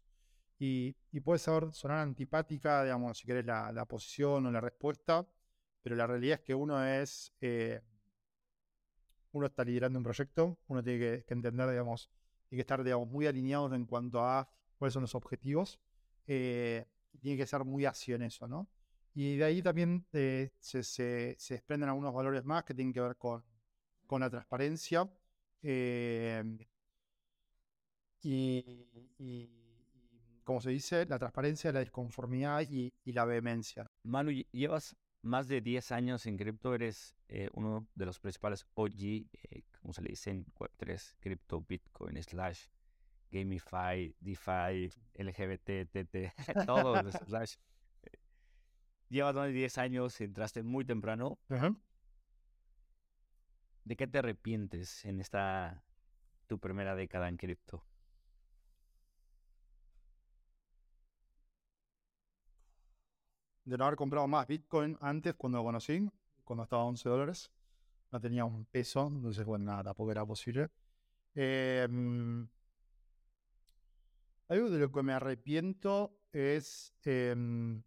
Y, 0.61 0.97
puede 1.25 1.39
sonar 1.39 1.99
antipática, 1.99 2.83
digamos, 2.83 3.19
si 3.19 3.27
querés, 3.27 3.45
la, 3.45 3.71
la 3.71 3.85
posición 3.85 4.47
o 4.47 4.51
la 4.51 4.61
respuesta, 4.61 5.27
pero 5.83 5.97
la 5.97 6.07
realidad 6.07 6.39
es 6.41 6.45
que 6.45 6.55
uno 6.55 6.85
es, 6.85 7.33
eh, 7.41 7.81
uno 9.33 9.47
está 9.47 9.65
liderando 9.65 9.99
un 9.99 10.03
proyecto, 10.03 10.59
uno 10.69 10.83
tiene 10.83 10.99
que, 10.99 11.35
entender, 11.35 11.69
digamos, 11.71 12.11
y 12.51 12.57
que 12.57 12.61
estar, 12.63 12.83
digamos, 12.83 13.09
muy 13.09 13.27
alineados 13.27 13.73
en 13.73 13.87
cuanto 13.87 14.23
a 14.23 14.49
cuáles 14.79 14.95
son 14.95 15.03
los 15.03 15.15
objetivos. 15.15 15.79
Eh, 16.27 16.87
tiene 17.21 17.37
que 17.37 17.47
ser 17.47 17.65
muy 17.65 17.85
ácido 17.85 18.17
en 18.17 18.23
eso, 18.23 18.47
¿no? 18.47 18.69
Y 19.15 19.37
de 19.37 19.45
ahí 19.45 19.63
también 19.63 20.07
eh, 20.13 20.51
se, 20.61 20.83
se, 20.83 21.37
desprenden 21.49 21.89
algunos 21.89 22.15
valores 22.15 22.45
más 22.45 22.65
que 22.65 22.75
tienen 22.75 22.93
que 22.93 23.01
ver 23.01 23.17
con, 23.17 23.43
con 24.07 24.21
la 24.21 24.31
transparencia 24.31 25.11
y, 28.23 29.51
como 30.45 30.61
se 30.61 30.71
dice, 30.71 31.07
la 31.07 31.19
transparencia, 31.19 31.73
la 31.73 31.81
disconformidad 31.81 32.63
y, 32.69 32.93
y 33.05 33.13
la 33.13 33.25
vehemencia. 33.25 33.91
Manu, 34.03 34.31
llevas 34.53 34.97
más 35.23 35.49
de 35.49 35.61
10 35.61 35.93
años 35.93 36.27
en 36.27 36.37
cripto, 36.37 36.75
eres 36.75 37.15
eh, 37.29 37.49
uno 37.53 37.87
de 37.95 38.07
los 38.07 38.21
principales 38.21 38.67
OG, 38.75 39.03
eh, 39.03 39.63
como 39.81 39.93
se 39.93 40.03
le 40.03 40.11
dice 40.11 40.31
en 40.31 40.47
Web3, 40.55 41.17
cripto, 41.21 41.61
Bitcoin, 41.61 42.23
slash, 42.23 42.67
Gamify, 43.31 44.15
DeFi, 44.21 44.91
LGBT, 45.15 45.91
TT, 45.91 46.33
todo 46.67 46.95
slash. 47.27 47.57
Llevas 49.09 49.35
más 49.35 49.47
de 49.47 49.53
10 49.53 49.79
años, 49.79 50.21
entraste 50.21 50.63
muy 50.63 50.85
temprano. 50.85 51.39
¿De 53.85 53.97
qué 53.97 54.07
te 54.07 54.19
arrepientes 54.19 55.05
en 55.07 55.21
esta 55.21 55.83
tu 56.47 56.59
primera 56.59 56.95
década 56.95 57.29
en 57.29 57.39
cripto? 57.39 57.83
De 63.69 63.77
no 63.77 63.85
haber 63.85 63.97
comprado 63.97 64.27
más 64.27 64.47
Bitcoin 64.47 64.97
antes 65.01 65.35
cuando 65.35 65.59
lo 65.59 65.65
conocí, 65.65 66.09
cuando 66.45 66.63
estaba 66.65 66.83
a 66.83 66.87
11 66.87 67.09
dólares. 67.09 67.51
No 68.11 68.19
tenía 68.19 68.45
un 68.47 68.65
peso, 68.65 69.07
entonces, 69.07 69.45
bueno, 69.45 69.67
nada, 69.67 69.85
tampoco 69.85 70.11
era 70.11 70.25
posible. 70.25 70.71
Em, 71.35 72.49
algo 74.49 74.71
de 74.71 74.79
lo 74.79 74.91
que 74.91 75.03
me 75.03 75.13
arrepiento 75.13 76.19
es 76.33 76.95
em, 77.05 77.83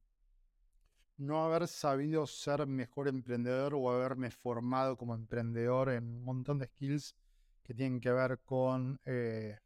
no 1.18 1.44
haber 1.44 1.68
sabido 1.68 2.28
ser 2.28 2.68
mejor 2.68 3.08
emprendedor 3.08 3.74
o 3.74 3.90
haberme 3.90 4.30
formado 4.30 4.96
como 4.96 5.16
emprendedor 5.16 5.90
en 5.90 6.04
un 6.04 6.24
montón 6.24 6.60
de 6.60 6.68
skills 6.68 7.16
que 7.64 7.74
tienen 7.74 8.00
que 8.00 8.12
ver 8.12 8.40
con, 8.46 9.00
eh, 9.06 9.58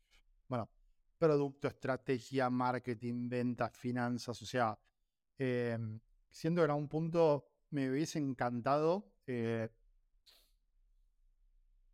bueno, 0.48 0.70
producto, 1.18 1.68
estrategia, 1.68 2.50
marketing, 2.50 3.28
ventas, 3.28 3.76
finanzas, 3.76 4.42
o 4.42 4.46
sea, 4.46 4.80
em, 5.38 6.00
siendo 6.36 6.62
que 6.62 6.66
en 6.66 6.72
algún 6.72 6.90
punto 6.90 7.48
me 7.70 7.90
hubiese 7.90 8.20
encantado, 8.20 9.08
eh, 9.26 9.70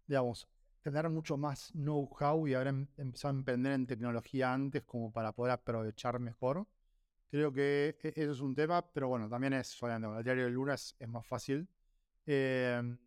digamos, 0.08 0.48
tener 0.82 1.08
mucho 1.10 1.38
más 1.38 1.72
know-how 1.74 2.48
y 2.48 2.56
haber 2.56 2.68
em, 2.70 2.88
empezado 2.98 3.36
a 3.36 3.38
emprender 3.38 3.74
en 3.74 3.86
tecnología 3.86 4.52
antes 4.52 4.84
como 4.84 5.12
para 5.12 5.32
poder 5.32 5.52
aprovechar 5.54 6.20
mejor. 6.20 6.66
Creo 7.30 7.54
que 7.54 7.98
e, 8.02 8.14
eso 8.16 8.32
es 8.32 8.42
un 8.42 8.56
tema, 8.56 8.82
pero 8.92 9.10
bueno, 9.10 9.30
también 9.30 9.54
es, 9.54 9.82
obviamente, 9.84 10.18
el 10.18 10.24
diario 10.24 10.46
de 10.46 10.50
lunes 10.52 10.96
es 11.00 11.08
más 11.08 11.26
fácil. 11.28 11.68
Em, 12.26 12.98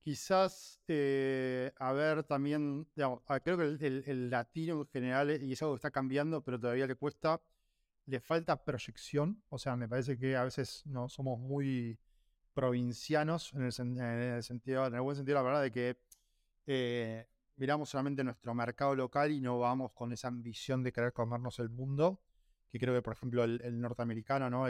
quizás, 0.00 0.78
eh, 0.88 1.72
a 1.78 1.92
ver, 1.94 2.24
también, 2.24 2.86
digamos, 2.94 3.22
creo 3.42 3.56
que 3.56 3.64
el, 3.64 4.04
el, 4.06 4.30
latino 4.30 4.82
en 4.82 4.86
general, 4.88 5.42
y 5.42 5.52
es 5.52 5.62
algo 5.62 5.74
que 5.74 5.78
está 5.78 5.90
cambiando, 5.90 6.42
pero 6.42 6.60
todavía 6.60 6.86
le 6.86 6.96
cuesta, 6.96 7.40
le 8.08 8.20
falta 8.20 8.64
proyección, 8.64 9.42
o 9.50 9.58
sea, 9.58 9.76
me 9.76 9.86
parece 9.86 10.18
que 10.18 10.34
a 10.34 10.44
veces 10.44 10.82
no 10.86 11.10
somos 11.10 11.38
muy 11.38 11.98
provincianos 12.54 13.52
en 13.52 13.64
el, 13.64 13.72
sentido, 14.42 14.86
en 14.86 14.94
el 14.94 15.00
buen 15.02 15.14
sentido, 15.14 15.36
la 15.36 15.42
verdad, 15.42 15.62
de 15.62 15.70
que 15.70 15.98
eh, 16.66 17.28
miramos 17.56 17.90
solamente 17.90 18.24
nuestro 18.24 18.54
mercado 18.54 18.94
local 18.94 19.30
y 19.30 19.42
no 19.42 19.58
vamos 19.58 19.92
con 19.92 20.10
esa 20.12 20.28
ambición 20.28 20.82
de 20.82 20.90
querer 20.90 21.12
comernos 21.12 21.58
el 21.58 21.68
mundo, 21.68 22.22
que 22.70 22.78
creo 22.78 22.94
que, 22.94 23.02
por 23.02 23.12
ejemplo, 23.12 23.44
el, 23.44 23.78
norteamericano, 23.78 24.48
¿no? 24.48 24.66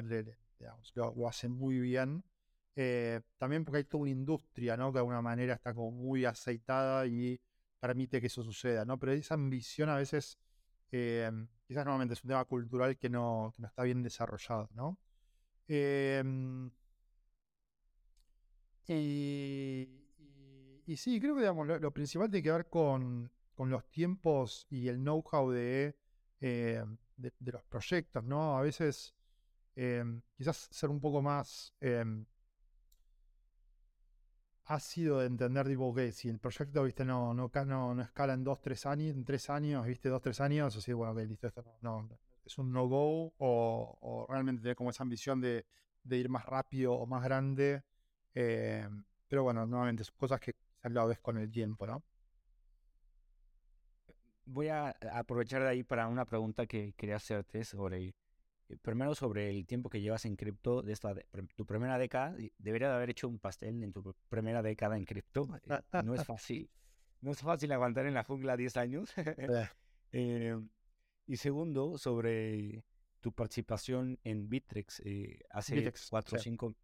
lo, 0.94 1.29
hace 1.29 1.48
muy 1.48 1.79
bien. 1.79 2.24
Eh, 2.74 3.20
también 3.37 3.64
porque 3.64 3.79
hay 3.79 3.85
toda 3.85 4.03
una 4.03 4.11
industria, 4.11 4.77
¿no? 4.77 4.90
Que 4.90 4.94
de 4.94 5.01
alguna 5.01 5.22
manera 5.22 5.55
está 5.55 5.74
como 5.74 5.92
muy 5.92 6.24
aceitada 6.24 7.07
y 7.07 7.40
permite 7.79 8.20
que 8.20 8.27
eso 8.27 8.42
suceda, 8.42 8.85
¿no? 8.85 8.98
Pero 8.98 9.12
esa 9.12 9.35
ambición 9.35 9.88
a 9.88 9.96
veces 9.96 10.38
eh, 10.92 11.31
quizás 11.66 11.85
nuevamente 11.85 12.14
es 12.14 12.24
un 12.24 12.29
tema 12.29 12.44
cultural 12.44 12.96
que 12.98 13.09
no, 13.09 13.53
está 13.62 13.83
bien 13.83 14.03
desarrollado, 14.03 14.68
¿no? 14.74 14.98
Em, 15.68 16.70
y, 18.87 19.87
sí, 20.96 21.20
creo 21.20 21.37
que 21.37 21.81
lo, 21.81 21.90
principal 21.92 22.31
tiene 22.31 22.42
que 22.42 22.53
ver 22.53 22.68
con, 22.68 23.31
los 23.59 23.90
tiempos 23.90 24.66
y 24.70 24.88
el 24.88 24.98
know-how 24.98 25.51
de, 25.51 25.96
eh, 26.40 26.85
de, 27.16 27.53
los 27.53 27.64
proyectos, 27.64 28.24
¿no? 28.24 28.57
A 28.57 28.62
veces 28.62 29.14
quizás 30.37 30.68
ser 30.70 30.90
un 30.90 31.01
poco 31.01 31.22
más 31.22 31.74
ha 34.70 34.81
sido 34.81 35.20
de 35.20 35.26
entender, 35.26 35.66
tipo, 35.66 35.94
que 35.94 36.12
si 36.12 36.28
el 36.28 36.38
proyecto, 36.38 36.85
viste, 36.85 37.02
no, 37.02 37.33
no, 37.33 37.50
no, 37.64 38.02
escala 38.02 38.35
en 38.35 38.44
dos, 38.44 38.61
tres 38.61 38.85
años, 38.85 39.16
en 39.16 39.24
tres 39.24 39.48
años, 39.48 39.87
viste, 39.87 40.11
dos, 40.11 40.20
tres 40.20 40.42
años, 40.42 40.76
así, 40.76 40.92
bueno, 40.92 41.14
que 41.14 41.24
listo, 41.24 41.46
esto 41.46 41.64
es 42.44 42.59
un 42.59 42.70
no-go, 42.70 43.33
o, 43.38 44.26
realmente 44.28 44.61
tener 44.61 44.76
como 44.76 44.90
esa 44.90 45.02
ambición 45.02 45.40
de, 45.40 45.64
ir 46.11 46.28
más 46.28 46.44
rápido 46.44 46.92
o 46.92 47.07
más 47.07 47.24
grande. 47.24 47.83
Eh, 48.35 48.87
pero 49.26 49.42
bueno, 49.42 49.66
nuevamente, 49.66 50.04
son 50.04 50.16
cosas 50.18 50.38
que 50.38 50.54
se 50.83 50.90
lo 50.90 51.09
ves 51.09 51.18
con 51.20 51.38
el 51.38 51.50
tiempo, 51.50 51.87
¿no? 51.87 52.02
Voy 54.44 54.68
a 54.68 54.94
aprovechar 55.12 55.62
de 55.62 55.68
ahí 55.68 55.83
para 55.83 56.09
una 56.09 56.26
pregunta 56.26 56.66
que 56.66 56.92
quería 56.94 57.16
hacerte 57.16 57.64
sobre 57.64 57.96
eh, 57.98 58.14
primero 58.76 59.14
sobre 59.14 59.50
el 59.50 59.66
tiempo 59.66 59.88
que 59.88 60.00
llevas 60.00 60.24
en 60.24 60.37
cripto, 60.37 60.83
de 60.83 60.92
esta, 60.92 61.14
tu 61.57 61.64
primera 61.64 61.98
década, 61.98 62.37
debería 62.59 62.88
de 62.88 62.94
haber 62.94 63.11
hecho 63.11 63.28
un 63.28 63.38
pastel 63.38 63.83
en 63.83 63.92
tu 63.92 64.14
primera 64.28 64.62
década 64.62 64.96
en 64.96 65.04
cripto. 65.04 65.48
Eh, 65.68 66.02
no 66.04 66.14
es 66.14 66.24
fácil. 66.24 66.70
No 67.20 67.33
es 67.33 67.40
fácil 67.40 67.72
aguantar 67.72 68.07
en 68.07 68.14
la 68.14 68.24
jungla 68.24 68.57
10 68.57 68.76
años. 68.76 69.14
Eh, 70.11 70.59
y 71.26 71.37
segundo, 71.37 71.98
sobre 71.98 72.83
tu 73.20 73.31
participación 73.31 74.18
en 74.24 74.48
Bittrex 74.48 75.02
hace 75.50 75.92
cuatro 76.09 76.38
o 76.38 76.40
cinco, 76.40 76.74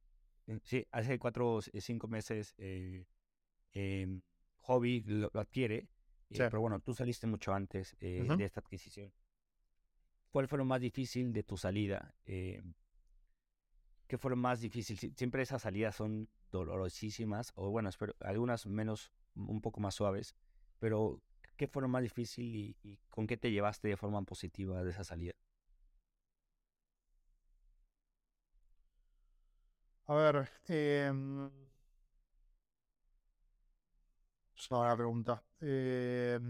sí, 0.63 0.87
hace 0.91 1.19
cuatro 1.19 1.55
o 1.55 1.63
cinco 1.63 2.07
meses, 2.07 2.55
em, 2.59 4.21
Hobby 4.59 5.05
lo, 5.07 5.31
adquiere, 5.33 5.89
pero 6.29 6.61
bueno, 6.61 6.81
tú 6.81 6.93
saliste 6.93 7.27
mucho 7.27 7.55
antes 7.55 7.97
de 7.99 8.45
esta 8.45 8.61
adquisición. 8.61 9.11
¿Cuál 10.35 10.49
fue 10.49 10.59
lo 10.59 10.65
más 10.65 10.81
difícil 10.81 11.33
de 11.33 11.45
tu 11.45 11.57
salida? 11.57 12.13
Eh, 12.27 12.61
¿Qué 14.09 14.19
fue 14.19 14.33
lo 14.33 14.37
más 14.37 14.61
difícil? 14.61 14.99
Siempre 14.99 15.43
esas 15.43 15.63
salidas 15.63 15.95
son 15.95 16.29
dolorosísimas, 16.51 17.53
o 17.55 17.71
bueno, 17.71 17.89
espero, 17.89 18.17
algunas 18.19 18.67
menos, 18.67 19.13
un 19.37 19.61
poco 19.61 19.81
más 19.81 19.95
suaves, 19.95 20.35
pero 20.81 21.23
¿qué 21.57 21.69
fue 21.69 21.83
lo 21.83 21.89
más 21.89 22.03
difícil 22.03 22.77
y, 22.83 22.99
con 23.11 23.29
qué 23.29 23.37
te 23.37 23.53
llevaste 23.53 23.87
de 23.87 23.97
forma 23.97 24.23
positiva 24.23 24.83
de 24.83 24.91
esa 24.91 25.05
salida? 25.05 25.35
A 30.09 30.15
ver, 30.15 30.49
eh, 30.67 31.13
es 34.57 34.69
una 34.69 34.79
buena 34.81 34.97
pregunta. 34.97 35.45
Eh, 35.61 36.41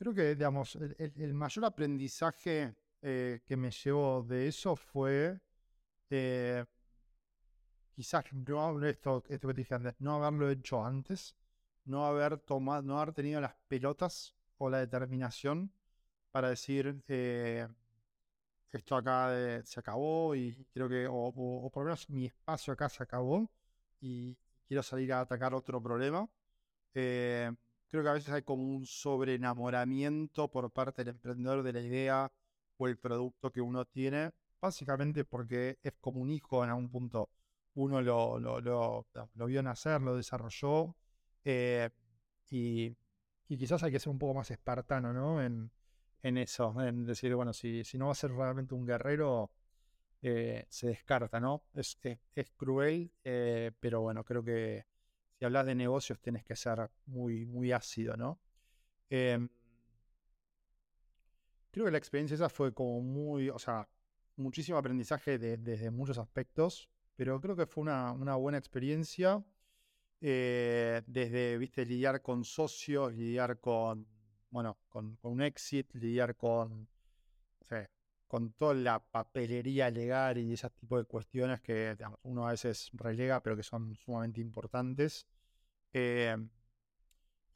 Creo 0.00 0.14
que, 0.14 0.34
digamos, 0.34 0.78
el, 0.96 1.34
mayor 1.34 1.66
aprendizaje 1.66 2.74
eh, 3.02 3.42
que 3.44 3.54
me 3.54 3.70
llevo 3.70 4.22
de 4.22 4.48
eso 4.48 4.74
fue 4.74 5.38
eh, 6.08 6.64
quizás 7.94 8.24
no 8.32 8.82
esto, 8.82 9.22
esto 9.28 9.48
que 9.48 9.52
te 9.52 9.60
dije 9.60 9.74
antes, 9.74 9.94
no 9.98 10.24
haberlo 10.24 10.48
hecho 10.48 10.82
antes, 10.82 11.36
no 11.84 12.06
haber 12.06 12.38
tomado, 12.38 12.80
no 12.80 12.98
haber 12.98 13.12
tenido 13.12 13.42
las 13.42 13.54
pelotas 13.68 14.34
o 14.56 14.70
la 14.70 14.78
determinación 14.78 15.70
para 16.30 16.48
decir, 16.48 17.04
eh, 17.06 17.68
esto 18.72 18.96
acá 18.96 19.62
se 19.64 19.80
acabó 19.80 20.34
y 20.34 20.64
creo 20.72 20.88
que, 20.88 21.06
o, 21.10 21.70
por 21.70 21.82
lo 21.82 21.88
menos 21.90 22.08
mi 22.08 22.24
espacio 22.24 22.72
acá 22.72 22.88
se 22.88 23.02
acabó 23.02 23.50
y 24.00 24.34
quiero 24.66 24.82
salir 24.82 25.12
a 25.12 25.20
atacar 25.20 25.52
otro 25.52 25.82
problema. 25.82 26.26
Eh, 26.94 27.52
creo 27.90 28.02
que 28.02 28.08
a 28.08 28.12
veces 28.14 28.32
hay 28.32 28.42
como 28.42 28.62
un 28.62 28.86
sobreenamoramiento 28.86 30.48
por 30.48 30.70
parte 30.70 31.04
del 31.04 31.14
emprendedor 31.14 31.62
de 31.62 31.72
la 31.72 31.80
idea 31.80 32.32
o 32.78 32.88
el 32.88 32.96
producto 32.96 33.50
que 33.52 33.60
uno 33.60 33.84
tiene, 33.84 34.30
básicamente 34.60 35.24
porque 35.24 35.78
es 35.82 35.94
como 36.00 36.20
un 36.20 36.30
hijo 36.30 36.64
en 36.64 36.70
algún 36.70 36.90
punto. 36.90 37.30
Uno 37.74 38.00
lo, 38.00 38.38
lo, 38.38 38.60
lo, 38.60 39.46
vio 39.46 39.62
nacer, 39.62 40.00
lo 40.00 40.16
desarrolló 40.16 40.96
eh, 41.44 41.90
y, 42.50 42.96
y, 43.48 43.56
quizás 43.56 43.82
hay 43.82 43.92
que 43.92 44.00
ser 44.00 44.10
un 44.10 44.18
poco 44.18 44.34
más 44.34 44.50
espartano 44.50 45.12
¿no? 45.12 45.42
en, 45.42 45.70
en 46.22 46.38
eso, 46.38 46.74
en 46.82 47.04
decir, 47.06 47.34
bueno, 47.34 47.52
si, 47.52 47.84
si 47.84 47.98
no 47.98 48.06
va 48.06 48.12
a 48.12 48.16
ser 48.16 48.32
realmente 48.32 48.74
un 48.74 48.86
guerrero, 48.86 49.50
eh, 50.22 50.66
se 50.68 50.88
descarta, 50.88 51.40
¿no? 51.40 51.64
Es, 51.74 51.98
es, 52.34 52.50
cruel, 52.56 53.10
eh, 53.24 53.72
pero 53.80 54.02
bueno, 54.02 54.22
creo 54.24 54.44
que 54.44 54.84
si 55.40 55.46
hablas 55.46 55.64
de 55.64 55.74
negocios 55.74 56.20
tienes 56.20 56.44
que 56.44 56.54
ser 56.54 56.90
muy, 57.06 57.46
muy 57.46 57.72
ácido, 57.72 58.14
¿no? 58.14 58.38
Em, 59.08 59.48
creo 61.70 61.86
que 61.86 61.90
la 61.90 61.96
experiencia 61.96 62.34
esa 62.34 62.50
fue 62.50 62.74
como 62.74 63.00
muy, 63.00 63.48
o 63.48 63.58
sea, 63.58 63.88
muchísimo 64.36 64.76
aprendizaje 64.76 65.38
desde 65.38 65.90
muchos 65.90 66.18
aspectos, 66.18 66.90
pero 67.16 67.40
creo 67.40 67.56
que 67.56 67.64
fue 67.64 67.80
una, 67.80 68.12
una 68.12 68.36
buena 68.36 68.58
experiencia. 68.58 69.42
Eh, 70.20 71.00
desde, 71.06 71.56
viste, 71.56 71.86
lidiar 71.86 72.20
con 72.20 72.44
socios, 72.44 73.14
lidiar 73.14 73.58
con, 73.60 74.06
bueno, 74.50 74.76
con, 74.90 75.18
un 75.22 75.40
exit, 75.40 75.94
lidiar 75.94 76.36
con, 76.36 76.86
con 78.30 78.52
toda 78.52 78.74
la 78.74 79.00
papelería 79.00 79.90
legal 79.90 80.38
y 80.38 80.52
ese 80.52 80.70
tipo 80.70 80.96
de 80.96 81.04
cuestiones 81.04 81.60
que 81.60 81.96
uno 82.22 82.46
a 82.46 82.52
veces 82.52 82.88
relega, 82.92 83.42
pero 83.42 83.56
que 83.56 83.64
son 83.64 83.96
sumamente 83.96 84.40
importantes. 84.40 85.26
Eh, 85.92 86.36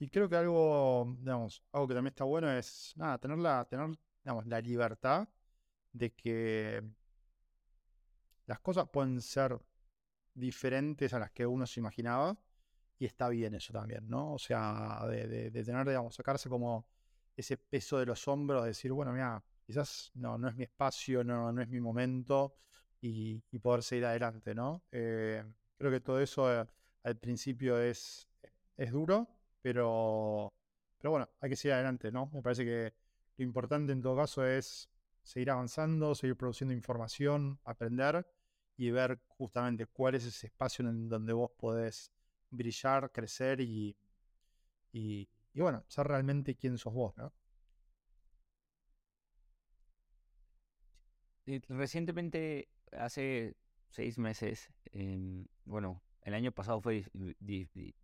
y 0.00 0.08
creo 0.08 0.28
que 0.28 0.34
algo, 0.34 1.14
digamos, 1.20 1.62
algo 1.70 1.86
que 1.86 1.94
también 1.94 2.10
está 2.10 2.24
bueno 2.24 2.50
es, 2.50 2.92
nada, 2.96 3.18
tener 3.18 3.38
la, 3.38 3.64
tener, 3.66 3.96
digamos, 4.24 4.46
la 4.46 4.60
libertad 4.60 5.28
de 5.92 6.12
que 6.12 6.82
las 8.46 8.58
cosas 8.58 8.88
pueden 8.88 9.20
ser 9.22 9.56
diferentes 10.34 11.14
a 11.14 11.20
las 11.20 11.30
que 11.30 11.46
uno 11.46 11.68
se 11.68 11.78
imaginaba 11.78 12.36
y 12.98 13.06
está 13.06 13.28
bien 13.28 13.54
eso 13.54 13.72
también, 13.72 14.08
¿no? 14.08 14.34
O 14.34 14.38
sea, 14.40 15.06
de, 15.06 15.50
de, 15.52 15.64
tener, 15.64 15.86
digamos, 15.86 16.16
sacarse 16.16 16.48
como 16.48 16.84
ese 17.36 17.58
peso 17.58 17.98
de 17.98 18.06
los 18.06 18.26
hombros, 18.26 18.62
de 18.62 18.68
decir, 18.70 18.90
bueno, 18.90 19.12
mira, 19.12 19.40
quizás 19.66 20.10
no, 20.14 20.38
no 20.38 20.48
es 20.48 20.54
mi 20.56 20.64
espacio, 20.64 21.24
no, 21.24 21.52
no 21.52 21.62
es 21.62 21.68
mi 21.68 21.80
momento 21.80 22.56
y, 23.00 23.40
poder 23.60 23.82
seguir 23.82 24.06
adelante, 24.06 24.54
¿no? 24.54 24.82
Eh, 24.92 25.42
creo 25.76 25.90
que 25.90 26.00
todo 26.00 26.20
eso 26.20 26.52
eh, 26.52 26.66
al 27.02 27.16
principio 27.16 27.78
es, 27.78 28.28
es 28.76 28.92
duro, 28.92 29.28
pero, 29.60 30.52
pero 30.98 31.10
bueno, 31.12 31.28
hay 31.40 31.50
que 31.50 31.56
seguir 31.56 31.74
adelante, 31.74 32.10
¿no? 32.10 32.30
Me 32.32 32.42
parece 32.42 32.64
que 32.64 32.94
lo 33.36 33.44
importante 33.44 33.92
en 33.92 34.00
todo 34.00 34.16
caso 34.16 34.46
es 34.46 34.88
seguir 35.22 35.50
avanzando, 35.50 36.14
seguir 36.14 36.36
produciendo 36.36 36.74
información, 36.74 37.58
aprender 37.64 38.26
y 38.76 38.90
ver 38.90 39.20
justamente 39.28 39.86
cuál 39.86 40.14
es 40.16 40.24
ese 40.24 40.48
espacio 40.48 40.88
en 40.88 41.08
donde 41.08 41.32
vos 41.32 41.50
podés 41.56 42.12
brillar, 42.50 43.10
crecer 43.12 43.60
y, 43.60 43.96
y, 44.92 45.28
bueno, 45.54 45.84
ser 45.88 46.06
realmente 46.06 46.54
quién 46.54 46.78
sos 46.78 46.92
vos, 46.92 47.16
¿no? 47.16 47.32
Recientemente, 51.46 52.68
hace 52.92 53.54
seis 53.90 54.18
meses, 54.18 54.70
bueno, 55.64 56.02
el 56.22 56.34
año 56.34 56.52
pasado 56.52 56.80
fue 56.80 57.04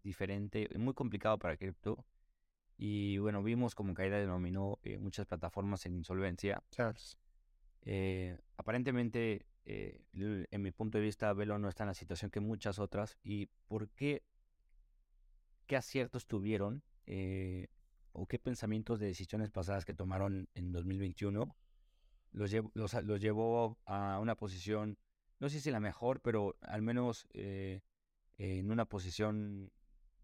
diferente, 0.03 0.69
muy 0.79 0.95
complicado 0.95 1.39
para 1.39 1.57
cripto. 1.57 2.05
Y 2.77 3.19
bueno, 3.19 3.43
vimos 3.43 3.75
como 3.75 3.93
caída 3.93 4.19
denominó 4.19 4.79
eh, 4.83 4.97
muchas 4.99 5.27
plataformas 5.27 5.85
en 5.85 5.97
insolvencia. 5.97 6.63
Eh, 7.83 8.39
aparentemente, 8.57 9.47
eh, 9.67 10.01
en 10.15 10.63
mi 10.63 10.71
punto 10.71 10.97
de 10.97 11.05
vista, 11.05 11.33
Velo 11.35 11.59
no 11.59 11.69
está 11.69 11.85
en 11.85 11.89
la 11.89 11.95
situación 11.95 12.31
que 12.31 12.41
muchas 12.41 12.79
otras. 12.79 13.19
¿Y 13.23 13.47
por 13.69 13.89
qué 13.91 14.23
qué 15.67 15.77
aciertos 15.77 16.27
tuvieron 16.27 16.83
o 18.13 18.27
qué 18.27 18.39
pensamientos 18.39 18.99
de 18.99 19.07
decisiones 19.07 19.51
pasadas 19.51 19.85
que 19.85 19.95
tomaron 19.95 20.49
en 20.55 20.73
2021 20.73 21.55
los, 22.33 22.53
los, 22.75 23.21
llevó 23.21 23.79
a 23.87 24.19
una 24.21 24.37
posición, 24.37 24.99
no 25.39 25.49
sé 25.49 25.61
si 25.61 25.71
la 25.71 25.81
mejor, 25.81 26.21
pero 26.21 26.57
al 26.61 26.83
menos 26.83 27.27
eh, 27.33 27.83
en 28.39 28.71
una 28.71 28.85
posición 28.85 29.71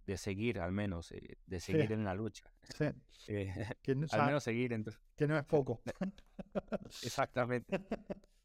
de 0.07 0.17
seguir, 0.17 0.61
al 0.61 0.73
menos, 0.73 1.11
eh, 1.13 1.37
de 1.47 1.61
seguir 1.61 1.93
en 1.93 2.05
la 2.05 2.15
lucha. 2.15 2.53
Sí. 2.63 2.87
al 4.13 4.27
menos 4.27 4.45
seguir. 4.45 4.73
Entonces. 4.73 5.03
Que 5.17 5.27
no 5.27 5.37
es 5.37 5.45
poco. 5.47 5.83
Exactamente. 7.03 7.81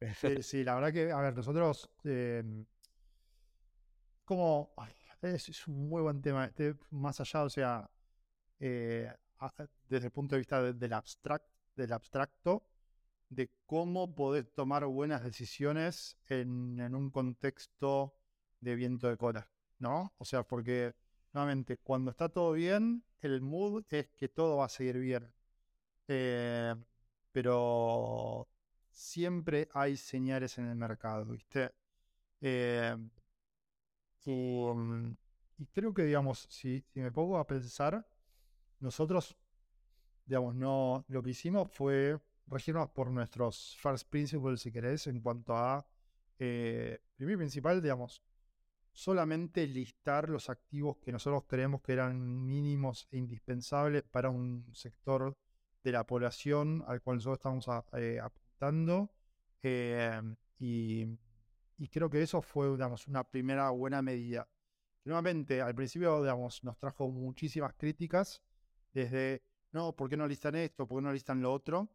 sí, 0.42 0.64
la 0.64 0.76
verdad 0.76 0.92
que, 0.92 1.12
a 1.12 1.20
ver, 1.22 1.36
nosotros, 1.36 1.90
em, 2.04 2.66
como, 4.26 4.74
es, 5.22 5.68
un 5.68 5.88
muy 5.88 6.02
buen 6.02 6.22
tema. 6.22 6.46
Este, 6.46 6.76
más 6.90 7.20
allá, 7.22 7.44
o 7.44 7.50
sea, 7.50 7.90
eh, 8.60 9.12
desde 9.88 10.08
el 10.08 10.12
punto 10.12 10.36
de 10.36 10.40
vista 10.40 10.74
del, 10.74 10.94
abstract, 10.94 11.46
del 11.76 11.94
abstracto, 11.94 12.68
de 13.32 13.50
cómo 13.66 14.14
poder 14.14 14.46
tomar 14.46 14.86
buenas 14.86 15.24
decisiones 15.24 16.18
en, 16.28 16.80
un 16.94 17.10
contexto 17.10 18.14
de 18.60 18.76
viento 18.76 19.08
de 19.10 19.18
cola, 19.18 19.50
¿no? 19.80 20.14
O 20.20 20.26
sea, 20.26 20.44
porque, 20.44 20.94
nuevamente, 21.34 21.78
cuando 21.78 22.12
está 22.12 22.30
todo 22.30 22.52
bien, 22.54 23.04
el 23.22 23.42
mood 23.42 23.84
es 23.90 24.10
que 24.10 24.30
todo 24.30 24.58
va 24.58 24.66
a 24.66 24.70
seguir 24.70 25.00
bien. 25.00 25.34
Eh, 26.08 26.76
pero 27.32 28.48
siempre 28.92 29.70
hay 29.74 29.98
señales 29.98 30.58
en 30.60 30.68
el 30.68 30.76
mercado, 30.76 31.26
¿viste? 31.26 31.72
Eh, 32.42 32.96
Mm, 34.26 35.14
y, 35.58 35.66
creo 35.68 35.94
que, 35.94 36.04
digamos, 36.04 36.48
si, 36.50 36.84
me 36.94 37.12
pongo 37.12 37.38
a 37.38 37.48
pensar, 37.48 38.06
nosotros, 38.80 39.38
digamos, 40.26 40.56
no, 40.56 41.06
lo 41.08 41.24
que 41.24 41.32
hicimos 41.32 41.72
fue 41.72 42.20
regirnos 42.48 42.90
por 42.90 43.12
nuestros 43.12 43.78
first 43.82 44.10
principles, 44.10 44.62
si 44.62 44.72
querés, 44.72 45.08
en 45.08 45.22
cuanto 45.22 45.56
a, 45.56 45.86
eh, 46.40 47.00
primero 47.16 47.36
y 47.36 47.38
principal, 47.38 47.82
digamos, 47.82 48.24
solamente 48.94 49.66
listar 49.68 50.30
los 50.30 50.50
activos 50.50 50.98
que 50.98 51.12
nosotros 51.12 51.44
creemos 51.48 51.82
que 51.82 51.94
eran 51.94 52.46
mínimos 52.46 53.08
e 53.12 53.18
indispensables 53.18 54.04
para 54.04 54.30
un 54.30 54.70
sector 54.74 55.38
de 55.84 55.92
la 55.92 56.06
población 56.06 56.84
al 56.88 57.02
cual 57.02 57.18
nosotros 57.18 57.40
estamos 57.40 57.86
eh, 57.94 58.20
apuntando. 58.20 59.12
Eh, 59.64 60.22
y 60.60 61.08
y 61.82 61.88
creo 61.88 62.12
que 62.12 62.22
eso 62.22 62.44
fue, 62.44 62.70
digamos, 62.70 63.08
una 63.08 63.24
primera 63.24 63.72
buena 63.72 64.04
medida. 64.04 64.48
Nuevamente, 65.04 65.62
al 65.62 65.74
principio, 65.74 66.22
digamos, 66.22 66.64
nos 66.64 66.78
trajo 66.78 67.10
muchísimas 67.10 67.74
críticas, 67.74 68.44
desde, 68.94 69.42
no, 69.72 69.96
¿por 69.96 70.08
qué 70.08 70.16
no 70.16 70.28
listan 70.28 70.54
esto? 70.54 70.88
¿Por 70.88 71.00
qué 71.00 71.06
no 71.06 71.12
listan 71.12 71.42
lo 71.42 71.52
otro? 71.52 71.90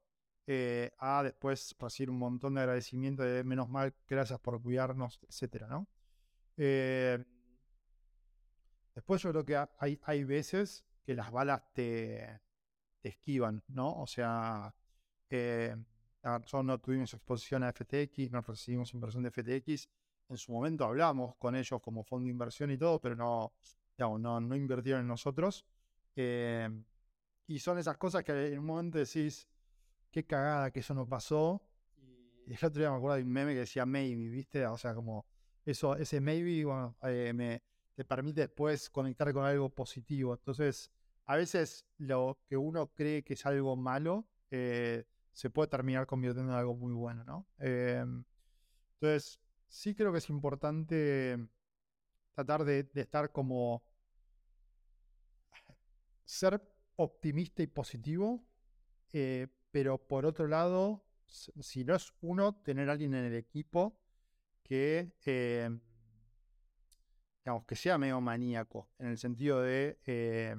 Eh, 0.48 0.92
a 0.98 1.24
después 1.24 1.74
recibir 1.78 2.11
un 2.11 2.18
montón 2.18 2.54
de 2.54 2.61
agradecimiento 2.61 3.22
de 3.24 3.42
menos 3.42 3.68
mal, 3.68 3.92
gracias 4.09 4.38
por 4.38 4.62
cuidarnos, 4.62 5.18
etcétera, 5.28 5.66
¿no? 5.66 5.88
Eh, 6.56 7.24
después 8.94 9.20
yo 9.22 9.30
creo 9.30 9.44
que 9.44 9.68
hay, 9.78 9.98
hay 10.04 10.24
veces 10.24 10.85
que 11.04 11.14
las 11.14 11.32
balas 11.32 11.62
te, 11.72 12.40
te 13.00 13.09
esquivan, 13.09 13.62
¿no? 13.68 14.00
O 14.00 14.06
sea, 14.06 14.74
eh, 15.30 15.76
nosotros 16.22 16.64
no 16.64 16.78
tuvimos 16.80 17.12
exposición 17.14 17.62
a 17.62 17.72
FTX, 17.72 18.30
no 18.30 18.40
recibimos 18.40 18.92
inversión 18.94 19.22
de 19.22 19.30
FTX. 19.30 19.88
En 20.28 20.37
su 20.37 20.52
momento 20.52 20.85
hablamos 20.85 21.37
con 21.37 21.54
ellos 21.54 21.80
como 21.80 22.02
fondo 22.02 22.24
de 22.24 22.30
inversión 22.30 22.70
y 22.70 22.78
todo, 22.78 23.00
pero 23.00 23.14
no, 23.14 23.52
no, 23.98 24.40
no 24.40 24.56
invirtieron 24.56 25.02
en 25.02 25.09
nosotros. 25.09 25.64
Eh, 26.16 26.68
y 27.46 27.59
son 27.61 27.78
esas 27.78 27.96
cosas 27.96 28.24
que 28.24 28.52
en 28.52 28.59
un 28.59 28.66
momento 28.66 28.98
decís, 28.98 29.46
qué 30.16 30.24
cagada 30.24 30.70
que 30.70 30.81
eso 30.81 30.94
no 30.94 31.07
pasó. 31.07 31.61
Y 32.46 32.52
el 32.55 32.57
otro 32.57 32.81
día 32.81 32.90
me 32.90 32.96
acuerdo 32.96 33.16
de 33.16 33.22
un 33.24 33.33
meme 33.33 33.52
que 33.52 33.61
decía 33.61 33.85
maybe, 33.85 34.31
¿viste? 34.31 34.66
O 34.66 34.79
sea, 34.79 34.94
como 34.94 35.26
eso, 35.66 35.94
ese 35.94 36.22
maybe, 36.22 36.64
bueno, 36.64 36.96
eh, 37.02 37.33
me, 37.35 37.62
te 37.94 38.02
permite 38.02 38.40
después 38.42 38.88
conectar 38.88 39.31
con 39.35 39.44
algo 39.44 39.68
positivo. 39.68 40.33
Entonces, 40.33 40.90
a 41.26 41.37
veces 41.37 41.85
lo 41.98 42.38
que 42.48 42.57
uno 42.57 42.87
cree 42.94 43.24
que 43.24 43.35
es 43.35 43.44
algo 43.44 43.76
malo, 43.76 44.26
eh, 44.50 45.05
se 45.33 45.50
puede 45.50 45.68
terminar 45.68 46.07
convirtiendo 46.07 46.50
en 46.50 46.59
algo 46.59 46.74
muy 46.74 46.94
bueno, 46.94 47.22
¿no? 47.24 47.46
Em, 47.59 48.24
entonces, 48.94 49.38
sí 49.68 49.94
creo 49.94 50.12
que 50.12 50.18
es 50.18 50.31
importante 50.31 51.46
tratar 52.35 52.64
de, 52.64 52.88
estar 52.94 53.31
como 53.33 53.83
ser 56.24 56.62
optimista 56.96 57.62
y 57.62 57.66
positivo, 57.66 58.42
eh, 59.12 59.48
pero 59.77 59.99
por 59.99 60.25
otro 60.25 60.49
lado, 60.49 61.05
si 61.27 61.85
no 61.85 61.97
es 61.97 62.11
uno, 62.23 62.55
tener 62.62 62.89
alguien 62.89 63.12
en 63.12 63.27
el 63.27 63.35
equipo 63.35 64.01
que, 64.62 65.12
eh, 65.27 65.69
digamos, 67.45 67.67
que 67.67 67.77
sea 67.77 67.99
medio 67.99 68.19
maníaco, 68.23 68.89
en 68.99 69.09
el 69.09 69.19
sentido 69.19 69.61
de, 69.61 69.99
eh, 70.07 70.57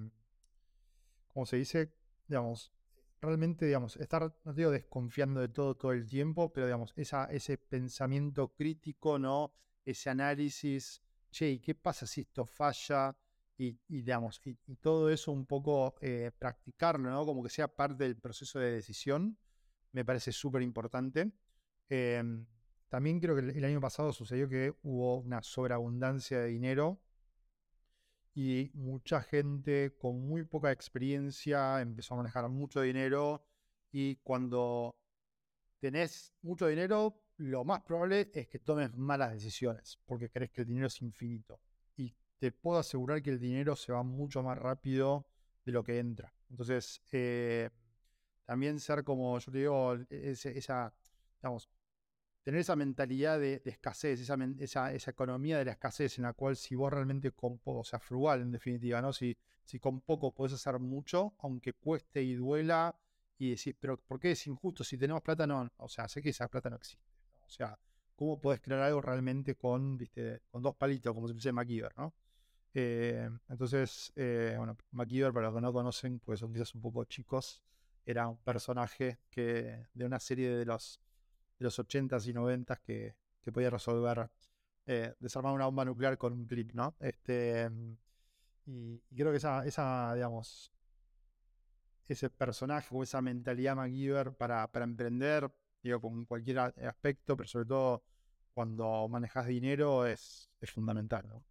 ¿cómo 1.34 1.48
se 1.48 1.58
dice? 1.58 1.92
Digamos, 2.28 2.72
realmente, 3.20 3.66
digamos, 3.66 3.98
estar, 3.98 4.32
no 4.44 4.54
digo 4.54 4.70
desconfiando 4.70 5.42
de 5.42 5.50
todo 5.50 5.74
todo 5.74 5.94
el 5.94 6.06
tiempo, 6.06 6.54
pero 6.54 6.68
digamos, 6.68 6.94
ese 6.96 7.58
pensamiento 7.58 8.54
crítico, 8.54 9.18
¿no? 9.18 9.52
Ese 9.84 10.12
análisis, 10.12 11.02
che, 11.32 11.60
qué 11.60 11.74
pasa 11.74 12.06
si 12.06 12.22
esto 12.22 12.46
falla? 12.46 13.18
Y, 13.58 13.80
digamos, 13.88 14.40
y, 14.46 14.76
todo 14.76 15.10
eso 15.10 15.32
un 15.32 15.46
poco 15.46 15.96
eh, 16.02 16.32
practicarlo, 16.38 17.10
¿no? 17.10 17.26
Como 17.26 17.42
que 17.44 17.50
sea 17.50 17.68
parte 17.68 18.04
del 18.04 18.18
proceso 18.18 18.60
de 18.60 18.72
decisión, 18.72 19.38
me 19.92 20.06
parece 20.06 20.32
súper 20.32 20.62
importante. 20.62 21.32
Em, 21.90 22.46
también 22.90 23.20
creo 23.20 23.36
que 23.36 23.42
el, 23.42 23.66
año 23.66 23.82
pasado 23.82 24.14
sucedió 24.14 24.48
que 24.48 24.74
hubo 24.84 25.18
una 25.20 25.42
sobreabundancia 25.42 26.40
de 26.40 26.48
dinero 26.48 27.02
y 28.34 28.72
mucha 28.76 29.22
gente 29.22 29.96
con 29.98 30.22
muy 30.28 30.44
poca 30.44 30.72
experiencia 30.72 31.82
empezó 31.82 32.14
a 32.14 32.18
manejar 32.18 32.48
mucho 32.50 32.82
dinero 32.82 33.44
y 33.92 34.18
cuando 34.18 34.96
tenés 35.80 36.34
mucho 36.42 36.68
dinero, 36.68 37.20
lo 37.38 37.66
más 37.66 37.82
probable 37.82 38.30
es 38.34 38.48
que 38.48 38.60
tomes 38.60 38.96
malas 38.96 39.34
decisiones 39.34 40.00
porque 40.06 40.30
crees 40.30 40.52
que 40.52 40.62
el 40.62 40.68
dinero 40.68 40.88
es 40.88 41.02
infinito. 41.02 41.60
Te 42.40 42.52
puedo 42.52 42.80
asegurar 42.80 43.22
que 43.22 43.32
el 43.32 43.40
dinero 43.40 43.76
se 43.76 43.92
va 43.92 44.04
mucho 44.04 44.44
más 44.44 44.58
rápido 44.58 45.28
de 45.66 45.72
lo 45.72 45.84
que 45.84 46.00
entra. 46.00 46.34
Entonces, 46.50 47.02
eh, 47.12 47.70
también 48.46 48.80
ser 48.80 49.04
como, 49.04 49.38
yo 49.40 49.52
te 49.52 49.58
digo, 49.58 49.96
e, 50.10 50.32
esa, 50.32 50.94
digamos, 51.42 51.70
tener 52.44 52.62
esa 52.62 52.76
mentalidad 52.76 53.40
de, 53.40 53.62
escasez, 53.66 54.22
esa, 54.22 54.92
esa, 54.94 55.12
economía 55.12 55.58
de 55.58 55.66
la 55.66 55.72
escasez 55.72 56.18
en 56.18 56.24
la 56.24 56.34
cual 56.34 56.56
si 56.56 56.76
vos 56.76 56.94
realmente 56.94 57.32
con 57.32 57.58
poco, 57.58 57.80
o 57.80 57.84
sea, 57.84 58.00
frugal 58.00 58.42
en 58.42 58.52
definitiva, 58.52 59.02
¿no? 59.02 59.12
Si, 59.12 59.38
si 59.66 59.80
con 59.80 60.00
poco 60.00 60.34
podés 60.34 60.54
hacer 60.54 60.80
mucho, 60.80 61.34
aunque 61.40 61.74
cueste 61.74 62.24
y 62.24 62.36
duela, 62.36 62.96
y 63.38 63.50
decís, 63.52 63.76
pero 63.80 63.98
¿por 63.98 64.20
qué 64.20 64.32
es 64.32 64.48
injusto? 64.48 64.84
Si 64.84 64.98
tenemos 64.98 65.22
plata, 65.22 65.46
no, 65.46 65.70
o 65.78 65.90
sea, 65.90 66.08
sé 66.08 66.22
que 66.22 66.30
esa 66.30 66.48
plata 66.48 66.70
no 66.70 66.78
existe. 66.78 67.06
O 67.46 67.50
sea, 67.50 67.78
¿cómo 68.16 68.40
podés 68.40 68.62
crear 68.62 68.82
algo 68.82 69.02
realmente 69.02 69.56
con, 69.56 69.98
viste, 69.98 70.42
con 70.50 70.64
dos 70.64 70.76
palitos, 70.76 71.14
como 71.14 71.28
se 71.28 71.34
dice 71.34 71.52
MacGyver, 71.52 71.92
¿no? 71.98 72.14
Eh, 72.74 73.30
entonces, 73.50 74.12
eh, 74.16 74.56
bueno, 74.58 74.78
MacGyver, 74.92 75.34
para 75.34 75.48
los 75.48 75.56
que 75.56 75.62
no 75.62 75.74
conocen, 75.74 76.20
pues 76.20 76.40
son 76.40 76.54
quizás 76.54 76.76
un 76.76 76.82
poco 76.82 77.04
chicos, 77.06 77.64
era 78.06 78.28
un 78.28 78.38
personaje 78.38 79.20
que 79.30 79.88
de 79.94 80.06
una 80.06 80.20
serie 80.20 80.50
de 80.50 80.66
los 80.66 81.02
de 81.60 81.66
los 81.66 81.80
80s 81.80 82.28
y 82.28 82.34
90s 82.34 82.80
que, 82.82 83.16
podía 83.52 83.70
resolver, 83.70 84.30
eh, 84.86 85.14
desarmar 85.20 85.54
una 85.54 85.66
bomba 85.66 85.86
nuclear 85.86 86.18
con 86.18 86.34
un 86.34 86.46
clip, 86.46 86.74
¿no? 86.74 86.96
Este, 87.00 87.70
y, 88.66 89.00
creo 89.16 89.32
que 89.32 89.38
esa, 89.38 89.66
esa, 89.66 90.14
digamos, 90.14 90.74
ese 92.08 92.30
personaje 92.30 92.90
o 92.92 93.04
esa 93.04 93.22
mentalidad 93.22 93.76
MacGyver 93.76 94.34
para, 94.34 94.68
para 94.68 94.86
emprender, 94.86 95.50
digo, 95.82 96.02
con 96.02 96.26
cualquier 96.26 96.60
aspecto, 96.60 97.38
pero 97.38 97.48
sobre 97.48 97.66
todo 97.66 98.04
cuando 98.54 99.08
manejas 99.08 99.48
dinero 99.48 100.06
es, 100.06 100.50
es 100.60 100.72
fundamental, 100.72 101.28
¿no? 101.28 101.44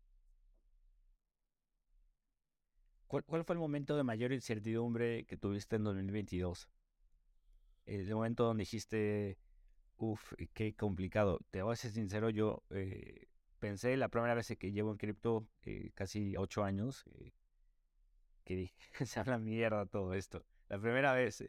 ¿Cuál, 3.06 3.24
fue 3.44 3.54
el 3.54 3.60
momento 3.60 3.96
de 3.96 4.02
mayor 4.02 4.32
incertidumbre 4.32 5.24
que 5.24 5.36
tuviste 5.36 5.76
en 5.76 5.84
2022? 5.84 6.68
El 7.86 8.12
momento 8.12 8.44
donde 8.44 8.62
dijiste, 8.62 9.38
Uf, 9.98 10.34
qué 10.52 10.74
complicado. 10.74 11.40
Te 11.50 11.62
voy 11.62 11.72
a 11.72 11.76
ser 11.76 11.90
sincero, 11.90 12.28
yo 12.28 12.62
eh, 12.70 13.28
pensé 13.58 13.96
la 13.96 14.08
primera 14.08 14.34
vez 14.34 14.54
que 14.58 14.72
llevo 14.72 14.90
en 14.92 14.98
cripto, 14.98 15.46
eh, 15.62 15.90
casi 15.94 16.36
ocho 16.36 16.64
años, 16.64 17.04
eh, 17.14 17.32
que 18.44 18.56
dije, 18.56 18.74
se 19.06 19.20
habla 19.20 19.38
mierda 19.38 19.86
todo 19.86 20.12
esto. 20.14 20.44
La 20.68 20.78
primera 20.78 21.12
vez, 21.12 21.44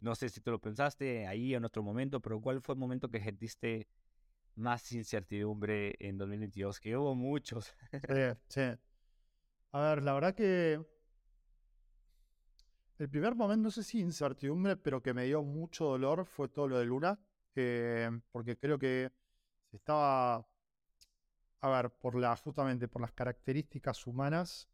no 0.00 0.14
sé 0.14 0.28
si 0.28 0.40
tú 0.40 0.50
lo 0.50 0.58
pensaste 0.58 1.26
ahí 1.26 1.54
en 1.54 1.64
otro 1.64 1.82
momento, 1.82 2.20
pero 2.20 2.40
¿cuál 2.40 2.60
fue 2.60 2.74
el 2.74 2.78
momento 2.78 3.08
que 3.08 3.20
sentiste 3.20 3.86
más 4.54 4.90
incertidumbre 4.92 5.94
en 5.98 6.16
2022? 6.16 6.80
Que 6.80 6.96
hubo 6.96 7.14
muchos. 7.14 7.74
sí, 8.08 8.38
sí. 8.48 8.62
A 9.72 9.80
ver, 9.80 10.02
la 10.02 10.14
verdad 10.14 10.34
que 10.34 10.84
el 12.98 13.08
primer 13.08 13.34
momento, 13.34 13.64
no 13.64 13.70
sé 13.70 13.82
si 13.82 14.00
incertidumbre, 14.00 14.76
pero 14.76 15.02
que 15.02 15.14
me 15.14 15.24
dio 15.24 15.42
mucho 15.42 15.86
dolor 15.86 16.26
fue 16.26 16.48
todo 16.48 16.68
lo 16.68 16.78
de 16.78 16.84
Luna. 16.84 17.18
Eh, 17.54 18.10
porque 18.30 18.56
creo 18.58 18.78
que 18.78 19.10
se 19.70 19.76
estaba, 19.76 20.46
a 21.60 21.68
ver, 21.68 21.90
por 21.90 22.16
la, 22.16 22.36
justamente 22.36 22.88
por 22.88 23.02
las 23.02 23.12
características 23.12 24.06
humanas, 24.06 24.68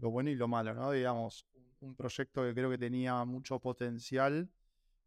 lo, 0.00 0.10
bueno 0.10 0.30
y 0.30 0.34
lo 0.34 0.48
malo, 0.48 0.74
¿no? 0.74 0.90
Digamos, 0.90 1.46
un 1.80 1.94
proyecto 1.94 2.42
que 2.42 2.54
creo 2.54 2.70
que 2.70 2.78
tenía 2.78 3.24
mucho 3.24 3.58
potencial, 3.60 4.50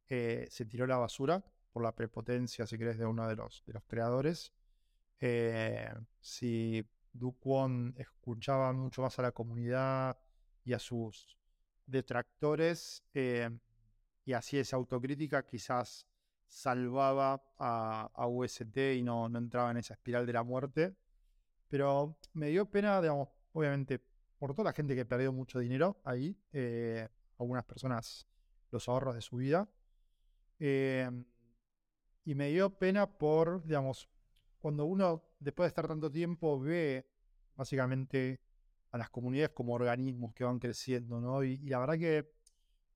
eh, 0.08 0.48
se 0.50 0.66
tiró 0.66 0.86
a 0.86 0.88
la 0.88 0.98
basura 0.98 1.44
por 1.72 1.84
la 1.84 1.96
prepotencia, 1.96 2.66
si 2.66 2.78
querés, 2.78 2.98
de 2.98 3.06
uno 3.06 3.28
de 3.28 3.36
los, 3.36 3.64
de 3.66 3.74
los 3.74 3.84
creadores. 3.84 4.54
Eh, 5.20 5.94
si 6.20 6.86
Dukwon 7.18 7.96
escuchaba 7.98 8.72
mucho 8.74 9.02
más 9.02 9.18
a 9.20 9.24
la 9.24 9.32
comunidad 9.32 10.18
y 10.64 10.74
a 10.74 10.80
sus 10.80 11.38
detractores, 11.86 13.04
y 13.14 14.34
así 14.34 14.58
esa 14.58 14.76
autocrítica 14.76 15.46
quizás 15.46 16.06
salvaba 16.48 17.42
a, 17.58 18.28
UST 18.28 18.78
y 18.96 19.04
no, 19.04 19.30
no, 19.30 19.38
entraba 19.38 19.72
en 19.72 19.78
esa 19.78 19.94
espiral 19.94 20.26
de 20.26 20.34
la 20.34 20.44
muerte. 20.44 20.96
Pero 21.70 22.18
me 22.34 22.48
dio 22.48 22.70
pena, 22.70 23.02
digamos, 23.02 23.30
obviamente, 23.54 24.02
por 24.38 24.54
toda 24.54 24.66
la 24.66 24.74
gente 24.74 24.96
que 24.96 25.06
perdió 25.06 25.32
mucho 25.34 25.60
dinero 25.60 26.00
ahí, 26.04 26.38
eh, 26.54 27.08
algunas 27.38 27.66
personas 27.66 28.28
los 28.72 28.88
ahorros 28.88 29.16
de 29.16 29.22
su 29.22 29.38
vida. 29.38 29.70
Em, 30.60 31.26
y 32.24 32.36
me 32.36 32.50
dio 32.50 32.78
pena 32.78 33.08
por, 33.08 33.64
digamos, 33.66 34.10
cuando 34.68 34.84
uno, 34.84 35.24
después 35.40 35.64
de 35.64 35.70
estar 35.70 35.88
tanto 35.88 36.12
tiempo, 36.12 36.60
ve 36.60 37.08
básicamente 37.56 38.42
a 38.92 38.98
las 38.98 39.10
comunidades 39.10 39.52
como 39.52 39.72
organismos 39.72 40.34
que 40.34 40.44
van 40.44 40.60
creciendo, 40.60 41.22
¿no? 41.22 41.42
y 41.42 41.58
la 41.70 41.80
verdad 41.80 41.98
que 41.98 42.30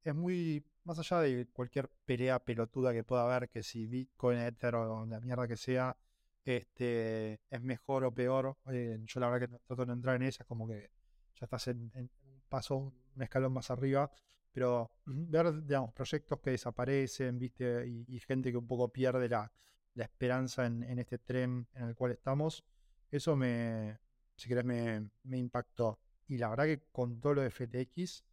es 0.04 0.14
muy 0.14 0.66
más 0.84 1.00
allá 1.00 1.22
de 1.22 1.48
cualquier 1.48 1.90
pelea 2.06 2.44
pelotuda 2.44 2.92
que 2.92 3.06
pueda 3.06 3.24
haber, 3.24 3.48
que 3.48 3.64
si 3.64 3.88
Bitcoin, 3.88 4.40
Ether 4.40 4.76
o 4.76 5.06
la 5.06 5.22
mierda 5.22 5.48
que 5.48 5.56
sea, 5.56 5.96
este, 6.44 7.40
es 7.50 7.62
mejor 7.62 8.04
o 8.04 8.14
peor, 8.14 8.58
eh, 8.70 9.00
yo 9.06 9.22
la 9.22 9.30
verdad 9.30 9.48
que 9.48 9.58
trato 9.66 9.84
de 9.84 9.86
no 9.86 9.94
entrar 9.94 10.18
en 10.18 10.24
esas, 10.24 10.46
como 10.46 10.68
que 10.68 10.92
ya 11.36 11.46
estás 11.46 11.70
en, 11.70 11.90
un 11.96 12.10
paso, 12.50 12.76
un 13.16 13.22
escalón 13.24 13.54
más 13.54 13.72
arriba, 13.72 14.12
pero 14.52 14.92
ver, 15.06 15.64
digamos, 15.64 15.94
proyectos 15.94 16.38
que 16.42 16.50
desaparecen, 16.50 17.40
viste, 17.40 17.88
y, 17.88 18.20
gente 18.20 18.52
que 18.52 18.58
un 18.58 18.68
poco 18.68 18.92
pierde 18.92 19.30
la, 19.30 19.50
esperanza 19.96 20.66
en, 20.66 21.00
este 21.00 21.18
tren 21.18 21.68
en 21.74 21.90
el 21.90 21.96
cual 21.96 22.12
estamos, 22.12 22.64
eso 23.10 23.36
me, 23.36 24.00
si 24.36 24.48
querés, 24.48 24.66
me, 24.66 25.10
me 25.24 25.38
impactó. 25.38 26.00
Y 26.28 26.38
la 26.38 26.50
verdad 26.50 26.66
que 26.66 26.82
con 26.92 27.20
todo 27.20 27.36
lo 27.36 27.42
de 27.42 27.52
FTX, 27.52 28.24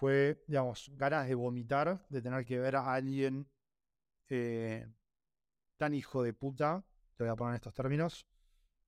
fue, 0.00 0.42
digamos, 0.46 0.90
ganas 0.94 1.28
de 1.28 1.34
vomitar, 1.34 2.06
de 2.08 2.22
tener 2.22 2.46
que 2.46 2.58
ver 2.58 2.74
a 2.74 2.94
alguien 2.94 3.46
eh, 4.30 4.86
tan 5.76 5.92
hijo 5.92 6.22
de 6.22 6.32
puta, 6.32 6.82
te 7.14 7.24
voy 7.24 7.30
a 7.30 7.36
poner 7.36 7.50
en 7.50 7.56
estos 7.56 7.74
términos, 7.74 8.26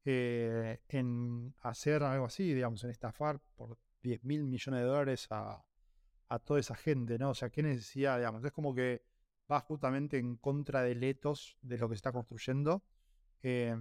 eh, 0.07 0.81
en 0.89 1.55
hacer 1.61 2.03
algo 2.03 2.25
así, 2.25 2.55
digamos, 2.55 2.83
en 2.85 2.91
estafar 2.91 3.39
por 3.55 3.77
10 4.03 4.25
mil 4.25 4.45
millones 4.45 4.81
de 4.81 4.87
dólares 4.87 5.27
a, 5.29 5.63
toda 6.47 6.61
esa 6.61 6.75
gente, 6.75 7.19
¿no? 7.19 7.31
O 7.31 7.35
sea, 7.35 7.51
qué 7.51 7.63
necesidad, 7.63 8.17
digamos, 8.17 8.43
es 8.43 8.53
como 8.53 8.75
que 8.75 9.03
va 9.51 9.61
justamente 9.61 10.19
en 10.19 10.37
contra 10.37 10.83
del 10.83 11.03
etos 11.05 11.57
de 11.63 11.79
lo 11.79 11.89
que 11.89 11.95
se 11.95 11.99
está 11.99 12.13
construyendo. 12.13 12.83
Eh, 13.43 13.77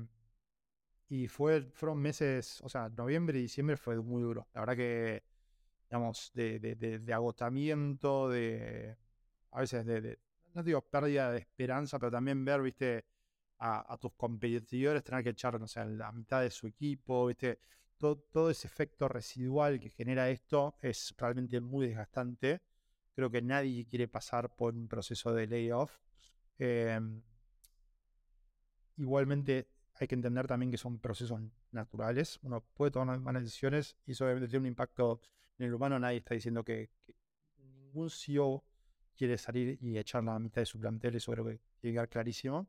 y 1.09 1.27
fue, 1.27 1.63
fueron 1.73 1.99
meses, 1.99 2.61
o 2.61 2.69
sea, 2.69 2.89
noviembre 2.89 3.37
y 3.39 3.43
diciembre 3.43 3.77
fue 3.77 3.99
muy 4.01 4.21
duro. 4.21 4.47
La 4.53 4.61
verdad 4.61 4.75
que 4.77 5.23
digamos, 5.91 6.31
de, 6.33 6.59
de, 6.59 7.13
agotamiento, 7.13 8.29
de 8.29 8.95
a 9.51 9.59
veces 9.59 9.85
de, 9.85 10.17
digo 10.63 10.81
pérdida 10.81 11.31
de 11.31 11.39
esperanza, 11.39 11.99
pero 11.99 12.11
también 12.11 12.45
ver, 12.45 12.61
viste, 12.61 13.05
a, 13.59 13.97
tus 13.99 14.13
competidores 14.13 15.03
tener 15.03 15.21
que 15.21 15.31
echar, 15.31 15.59
no 15.59 15.67
sé, 15.67 15.83
la 15.85 16.13
mitad 16.13 16.41
de 16.41 16.49
su 16.49 16.65
equipo, 16.67 17.27
viste, 17.27 17.59
todo, 17.97 18.17
todo 18.31 18.49
ese 18.49 18.67
efecto 18.67 19.09
residual 19.09 19.81
que 19.81 19.89
genera 19.89 20.29
esto 20.29 20.75
es 20.81 21.13
realmente 21.17 21.59
muy 21.59 21.87
desgastante. 21.87 22.61
Creo 23.15 23.29
que 23.29 23.41
nadie 23.41 23.85
quiere 23.85 24.07
pasar 24.07 24.55
por 24.55 24.73
un 24.73 24.87
proceso 24.87 25.33
de 25.33 25.47
layoff. 25.47 25.97
Em, 26.59 27.21
igualmente 28.97 29.67
hay 29.95 30.07
que 30.07 30.15
entender 30.15 30.47
también 30.47 30.71
que 30.71 30.77
son 30.77 30.99
procesos 30.99 31.39
naturales. 31.71 32.39
Uno 32.43 32.61
puede 32.73 32.91
tomar 32.91 33.19
malas 33.19 33.43
decisiones 33.43 33.97
y 34.05 34.11
eso 34.11 34.25
obviamente 34.25 34.47
tiene 34.47 34.61
un 34.61 34.67
impacto 34.67 35.21
en 35.61 35.67
el 35.67 35.73
humano 35.75 35.99
nadie 35.99 36.17
está 36.17 36.33
diciendo 36.33 36.63
que, 36.63 36.89
ningún 37.59 38.09
CEO 38.09 38.63
quiere 39.15 39.37
salir 39.37 39.77
y 39.81 39.97
echar 39.97 40.23
la 40.23 40.39
mitad 40.39 40.61
de 40.61 40.65
su 40.65 40.79
plantel, 40.79 41.15
eso 41.15 41.31
creo 41.31 41.45
que 41.45 41.59
tiene 41.79 41.93
que 41.93 41.93
quedar 41.93 42.09
clarísimo. 42.09 42.67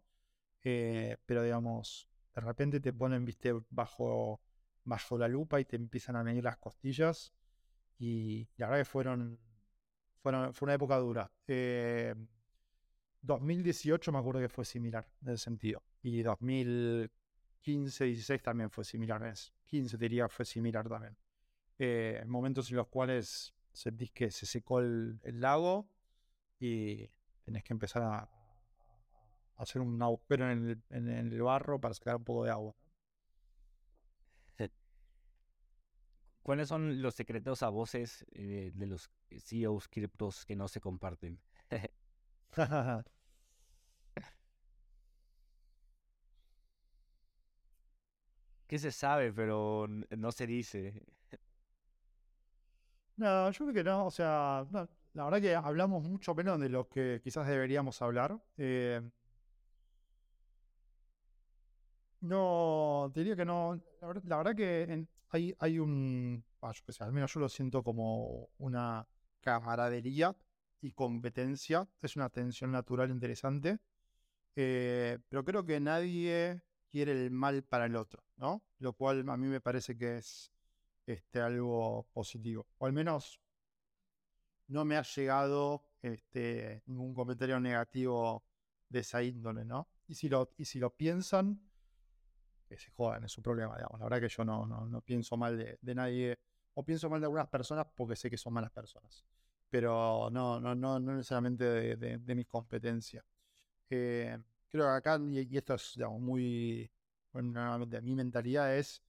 Eh, 0.62 1.16
pero 1.24 1.42
digamos, 1.42 2.08
de 2.34 2.40
repente 2.42 2.80
te 2.80 2.92
ponen, 2.92 3.24
viste, 3.24 3.54
bajo, 3.70 4.40
bajo 4.84 5.18
la 5.18 5.28
lupa 5.28 5.60
y 5.60 5.64
te 5.64 5.76
empiezan 5.76 6.16
a 6.16 6.22
medir 6.22 6.44
las 6.44 6.58
costillas. 6.58 7.32
Y 7.98 8.48
la 8.56 8.66
verdad 8.66 8.80
que 8.82 8.84
fueron, 8.84 9.38
fue 10.22 10.66
una 10.66 10.74
época 10.74 10.96
dura. 10.98 11.30
2018 13.22 14.10
eh, 14.10 14.12
me 14.12 14.18
acuerdo 14.18 14.40
que 14.40 14.48
fue 14.48 14.64
similar 14.64 15.06
en 15.22 15.28
ese 15.30 15.44
sentido. 15.44 15.82
Y 16.02 16.22
2015, 16.22 18.04
16 18.04 18.42
también 18.42 18.70
fue 18.70 18.84
similar. 18.84 19.34
15 19.66 19.96
diría 19.98 20.28
fue 20.28 20.44
similar 20.44 20.88
también. 20.88 21.16
Eh, 21.78 22.22
momentos 22.26 22.70
en 22.70 22.76
los 22.76 22.88
cuales 22.88 23.54
sentís 23.72 24.12
que 24.12 24.30
se 24.30 24.46
secó 24.46 24.80
el, 24.80 25.20
lago 25.24 25.88
y 26.60 27.08
tenés 27.42 27.64
que 27.64 27.72
empezar 27.72 28.02
a, 28.02 28.28
hacer 29.56 29.82
un 29.82 30.00
agujero 30.00 30.50
en 30.50 30.84
el, 30.90 31.42
barro 31.42 31.80
para 31.80 31.94
sacar 31.94 32.16
un 32.16 32.24
poco 32.24 32.44
de 32.44 32.50
agua. 32.50 32.74
¿Cuáles 36.42 36.68
son 36.68 37.00
los 37.02 37.14
secretos 37.14 37.62
a 37.62 37.68
voces 37.68 38.24
eh, 38.32 38.72
de 38.74 38.86
los 38.86 39.10
CEOs 39.38 39.88
criptos 39.88 40.44
que 40.44 40.56
no 40.56 40.68
se 40.68 40.80
comparten? 40.80 41.40
¿Qué 48.66 48.78
se 48.78 48.90
sabe, 48.92 49.32
pero 49.32 49.86
no 49.88 50.32
se 50.32 50.46
dice? 50.46 51.02
No, 53.16 53.50
yo 53.50 53.64
creo 53.66 53.74
que 53.74 53.84
no. 53.84 54.06
O 54.06 54.10
sea, 54.10 54.66
la 55.14 55.24
verdad 55.24 55.40
que 55.40 55.54
hablamos 55.54 56.02
mucho 56.04 56.34
menos 56.34 56.58
de 56.60 56.68
lo 56.68 56.88
que 56.88 57.20
quizás 57.22 57.46
deberíamos 57.46 58.00
hablar. 58.02 58.38
Eh, 58.56 59.00
no, 62.20 63.10
diría 63.14 63.36
que 63.36 63.44
no. 63.44 63.80
La 64.00 64.36
verdad, 64.38 64.54
que 64.56 65.06
hay, 65.32 65.78
un. 65.78 66.44
yo 66.62 66.92
sé, 66.92 67.04
al 67.04 67.12
menos 67.12 67.32
yo 67.32 67.40
lo 67.40 67.48
siento 67.48 67.82
como 67.82 68.50
una 68.58 69.06
camaradería 69.40 70.36
y 70.80 70.92
competencia. 70.92 71.88
Es 72.00 72.16
una 72.16 72.28
tensión 72.28 72.72
natural 72.72 73.10
interesante. 73.10 73.78
Eh, 74.54 75.18
pero 75.28 75.44
creo 75.44 75.64
que 75.64 75.80
nadie 75.80 76.62
quiere 76.90 77.12
el 77.12 77.30
mal 77.30 77.62
para 77.62 77.86
el 77.86 77.96
otro, 77.96 78.22
¿no? 78.36 78.62
Lo 78.78 78.92
cual 78.92 79.26
a 79.28 79.36
mí 79.36 79.46
me 79.48 79.60
parece 79.60 79.96
que 79.96 80.18
es 80.18 80.52
este, 81.06 81.40
algo 81.40 82.06
positivo. 82.12 82.66
O 82.78 82.86
al 82.86 82.92
menos 82.92 83.40
no 84.68 84.84
me 84.84 84.96
ha 84.96 85.02
llegado 85.02 85.84
este, 86.02 86.82
ningún 86.86 87.14
comentario 87.14 87.58
negativo 87.60 88.44
de 88.88 89.00
esa 89.00 89.22
índole, 89.22 89.64
¿no? 89.64 89.88
Y 90.06 90.14
si 90.14 90.28
lo, 90.28 90.50
y 90.58 90.66
si 90.66 90.78
lo 90.78 90.90
piensan, 90.94 91.60
que 92.72 92.78
se 92.78 92.90
jodan, 92.90 93.24
es 93.24 93.32
su 93.32 93.42
problema, 93.42 93.76
digamos. 93.76 93.98
La 94.00 94.06
verdad 94.06 94.20
que 94.20 94.28
yo 94.28 94.44
no, 94.44 94.66
no, 94.66 95.00
pienso 95.02 95.36
mal 95.36 95.56
de, 95.56 95.94
nadie, 95.94 96.38
o 96.74 96.84
pienso 96.84 97.08
mal 97.08 97.20
de 97.20 97.26
algunas 97.26 97.48
personas 97.48 97.86
porque 97.94 98.16
sé 98.16 98.30
que 98.30 98.36
son 98.36 98.52
malas 98.52 98.70
personas. 98.70 99.24
Pero 99.70 100.28
no, 100.30 100.60
no, 100.60 100.74
no, 100.74 101.00
no 101.00 101.14
necesariamente 101.14 101.64
de, 101.96 102.34
mis 102.34 102.46
competencias. 102.46 103.24
Eh, 103.88 104.38
creo 104.68 104.84
que 104.86 104.90
acá, 104.90 105.20
y, 105.30 105.56
esto 105.56 105.74
es 105.74 105.92
digamos, 105.94 106.20
muy, 106.20 106.90
bueno, 107.32 107.86
de 107.86 108.02
mi 108.02 108.14
mentalidad 108.14 108.76
es 108.76 109.02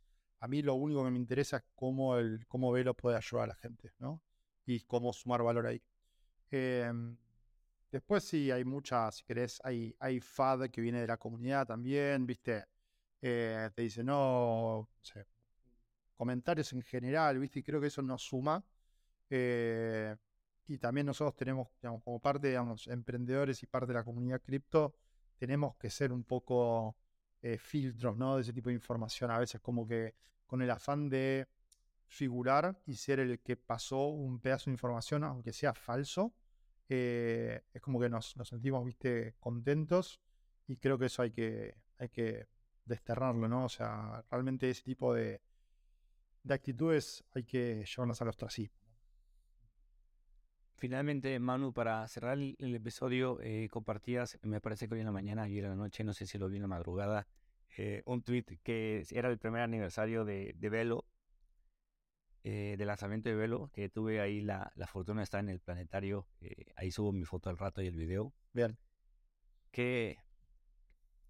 a 0.44 0.48
mí 0.50 0.62
lo 0.62 0.76
único 0.76 1.06
que 1.06 1.10
me 1.10 1.18
interesa 1.18 1.56
es 1.56 1.64
cómo, 1.74 2.18
el, 2.18 2.46
cómo 2.50 2.70
Velo 2.74 2.94
puede 2.94 3.16
ayudar 3.16 3.46
a 3.46 3.48
la 3.48 3.56
gente, 3.56 3.94
¿no? 4.00 4.22
Y 4.66 4.82
cómo 4.82 5.14
sumar 5.14 5.42
valor 5.42 5.68
ahí. 5.68 5.82
Em, 6.52 7.16
después 7.90 8.26
sí, 8.26 8.52
hay 8.52 8.66
muchas, 8.66 9.16
si 9.16 9.24
querés, 9.24 9.62
hay, 9.64 9.96
hay 10.00 10.20
FAD 10.20 10.70
que 10.70 10.82
viene 10.82 11.00
de 11.00 11.08
la 11.08 11.16
comunidad 11.16 11.66
también, 11.66 12.26
¿viste? 12.26 12.66
Eh, 13.26 13.70
te 13.74 13.84
dice, 13.84 14.04
no, 14.04 14.90
sé, 15.02 15.26
comentarios 16.18 16.74
en 16.74 16.82
general, 16.82 17.40
¿viste? 17.40 17.60
Y 17.60 17.64
creo 17.64 17.80
que 17.80 17.88
eso 17.88 18.02
nos 18.02 18.22
suma. 18.22 18.62
Eh, 19.30 20.14
y 20.68 20.78
también 20.78 21.06
nosotros 21.06 21.34
tenemos, 21.34 21.70
digamos, 21.82 22.04
como 22.04 22.20
parte, 22.20 22.50
digamos, 22.50 22.86
emprendedores 22.88 23.64
y 23.64 23.68
parte 23.68 23.88
de 23.88 23.94
la 23.94 24.04
comunidad 24.04 24.42
cripto, 24.42 24.94
tenemos 25.38 25.78
que 25.78 25.90
ser 25.90 26.12
un 26.12 26.26
poco 26.26 26.98
eh, 27.42 27.58
filtros, 27.58 28.18
¿no? 28.18 28.36
De 28.36 28.42
ese 28.42 28.52
tipo 28.52 28.68
de 28.68 28.76
información. 28.76 29.32
A 29.32 29.40
veces 29.40 29.62
como 29.62 29.88
que 29.88 30.16
con 30.46 30.62
el 30.62 30.70
afán 30.70 31.08
de 31.08 31.48
figurar 32.08 32.78
y 32.86 32.96
ser 32.96 33.22
el 33.22 33.40
que 33.40 33.56
pasó 33.56 34.08
un 34.08 34.42
pedazo 34.42 34.66
de 34.66 34.72
información, 34.74 35.24
aunque 35.24 35.54
sea 35.54 35.74
falso, 35.74 36.34
eh, 36.90 37.64
es 37.74 37.82
como 37.82 38.02
que 38.02 38.10
nos, 38.10 38.36
sentimos, 38.44 38.84
viste, 38.86 39.36
contentos 39.40 40.20
y 40.68 40.76
creo 40.76 40.98
que 40.98 41.06
eso 41.06 41.22
hay 41.22 41.32
que, 41.32 41.76
hay 41.98 42.10
que 42.10 42.48
desterrarlo, 42.86 43.48
¿no? 43.48 43.66
O 43.66 43.70
sea, 43.70 44.24
realmente 44.30 44.70
ese 44.70 44.84
tipo 44.84 45.14
de, 45.14 45.42
de 46.44 46.54
actitudes 46.54 47.24
hay 47.34 47.44
que 47.44 47.86
llevarlas 47.86 48.22
al 48.22 48.30
ostracismo. 48.30 48.78
Finalmente, 50.76 51.40
Manu, 51.40 51.72
para 51.74 52.06
cerrar 52.10 52.38
el, 52.38 52.76
episodio, 52.76 53.40
eh, 53.42 53.70
compartías, 53.72 54.38
me 54.42 54.60
parece 54.60 54.88
que 54.88 54.96
hoy 54.96 55.00
en 55.00 55.06
la 55.06 55.14
mañana, 55.14 55.44
ayer 55.44 55.64
en 55.64 55.70
la 55.70 55.76
noche, 55.78 56.04
no 56.04 56.14
sé 56.14 56.26
si 56.28 56.38
lo 56.38 56.50
vi 56.50 56.58
en 56.58 56.64
la 56.64 56.68
madrugada, 56.68 57.26
eh, 57.78 58.04
un 58.06 58.22
tweet 58.22 58.60
que 58.64 59.06
era 59.12 59.30
el 59.30 59.38
primer 59.38 59.62
aniversario 59.62 60.26
de, 60.26 60.54
de 60.58 60.70
Velo, 60.70 61.06
eh, 62.44 62.76
de 62.78 62.86
lanzamiento 62.86 63.30
de 63.30 63.36
Velo, 63.36 63.72
que 63.74 63.88
tuve 63.88 64.20
ahí 64.20 64.42
la, 64.42 64.72
la 64.76 64.88
fortuna 64.88 65.22
de 65.22 65.24
estar 65.24 65.40
en 65.40 65.50
el 65.50 65.62
planetario. 65.62 66.28
Eh, 66.42 66.74
ahí 66.76 66.92
subo 66.92 67.14
mi 67.14 67.24
foto 67.24 67.50
al 67.50 67.58
rato 67.58 67.82
y 67.82 67.88
el 67.88 67.96
video. 67.96 68.34
Bien. 68.52 68.78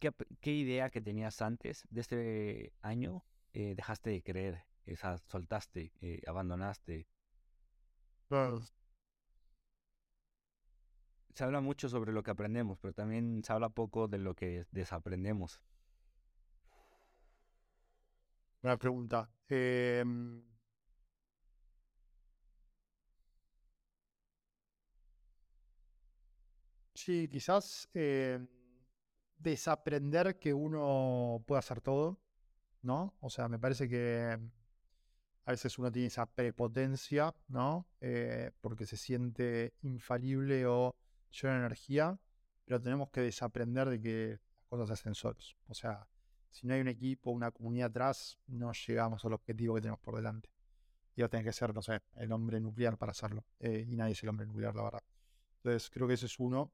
¿Qué, 0.04 0.12
qué, 0.42 0.52
idea 0.52 0.90
que 0.90 1.00
tenías 1.00 1.42
antes 1.42 1.88
de 1.90 2.02
este 2.02 2.74
año 2.82 3.24
dejaste 3.54 4.10
de 4.10 4.22
creer? 4.22 4.66
Esa, 4.86 5.18
soltaste, 5.30 5.94
abandonaste. 6.28 7.08
Se 11.34 11.44
habla 11.46 11.62
mucho 11.62 11.88
sobre 11.88 12.12
lo 12.12 12.22
que 12.22 12.32
aprendemos, 12.32 12.80
pero 12.80 12.94
también 12.94 13.44
se 13.46 13.54
habla 13.54 13.70
poco 13.70 14.10
de 14.10 14.18
lo 14.18 14.36
que 14.36 14.66
desaprendemos. 14.72 15.62
Buena 18.62 18.76
pregunta. 18.76 19.30
Em, 19.48 20.44
sí, 26.94 27.30
quizás 27.30 27.88
em, 27.94 28.53
desaprender 29.44 30.40
que 30.40 30.54
uno 30.54 31.44
puede 31.46 31.60
hacer 31.60 31.82
todo, 31.82 32.20
¿no? 32.82 33.14
O 33.20 33.30
sea, 33.30 33.48
me 33.48 33.60
parece 33.60 33.88
que 33.88 34.40
a 35.46 35.52
veces 35.52 35.78
uno 35.78 35.92
tiene 35.92 36.08
esa 36.08 36.26
prepotencia, 36.26 37.36
¿no? 37.48 37.86
Eh, 38.02 38.52
porque 38.62 38.86
se 38.86 38.98
siente 38.98 39.74
infalible 39.82 40.66
o 40.66 40.96
llena 41.32 41.54
de 41.56 41.60
energía, 41.60 42.20
pero 42.66 42.82
tenemos 42.82 43.10
que 43.10 43.22
desaprender 43.22 43.90
de 43.90 44.02
que 44.02 44.28
las 44.30 44.68
cosas 44.70 44.88
se 44.88 44.94
hacen 44.94 45.16
solos. 45.16 45.58
O 45.68 45.74
sea, 45.74 46.08
si 46.50 46.68
no 46.68 46.74
hay 46.74 46.82
un 46.82 46.88
equipo, 46.88 47.32
una 47.32 47.52
comunidad 47.52 47.90
atrás, 47.90 48.38
no 48.48 48.72
llegamos 48.72 49.26
al 49.26 49.34
objetivo 49.34 49.76
que 49.76 49.82
tenemos 49.82 50.00
por 50.00 50.16
delante. 50.16 50.50
Y 51.16 51.22
va 51.22 51.28
a 51.28 51.30
tener 51.30 51.46
que 51.46 51.54
ser, 51.54 51.74
no 51.74 51.82
sé, 51.82 52.00
el 52.16 52.32
hombre 52.32 52.60
nuclear 52.60 52.98
para 52.98 53.12
hacerlo. 53.12 53.46
Eh, 53.60 53.86
y 53.88 53.96
nadie 53.96 54.14
es 54.14 54.24
el 54.24 54.30
hombre 54.30 54.48
nuclear, 54.48 54.76
la 54.76 54.84
verdad. 54.84 55.04
Entonces, 55.58 55.90
creo 55.90 56.08
que 56.08 56.14
ese 56.14 56.26
es 56.28 56.40
uno. 56.40 56.72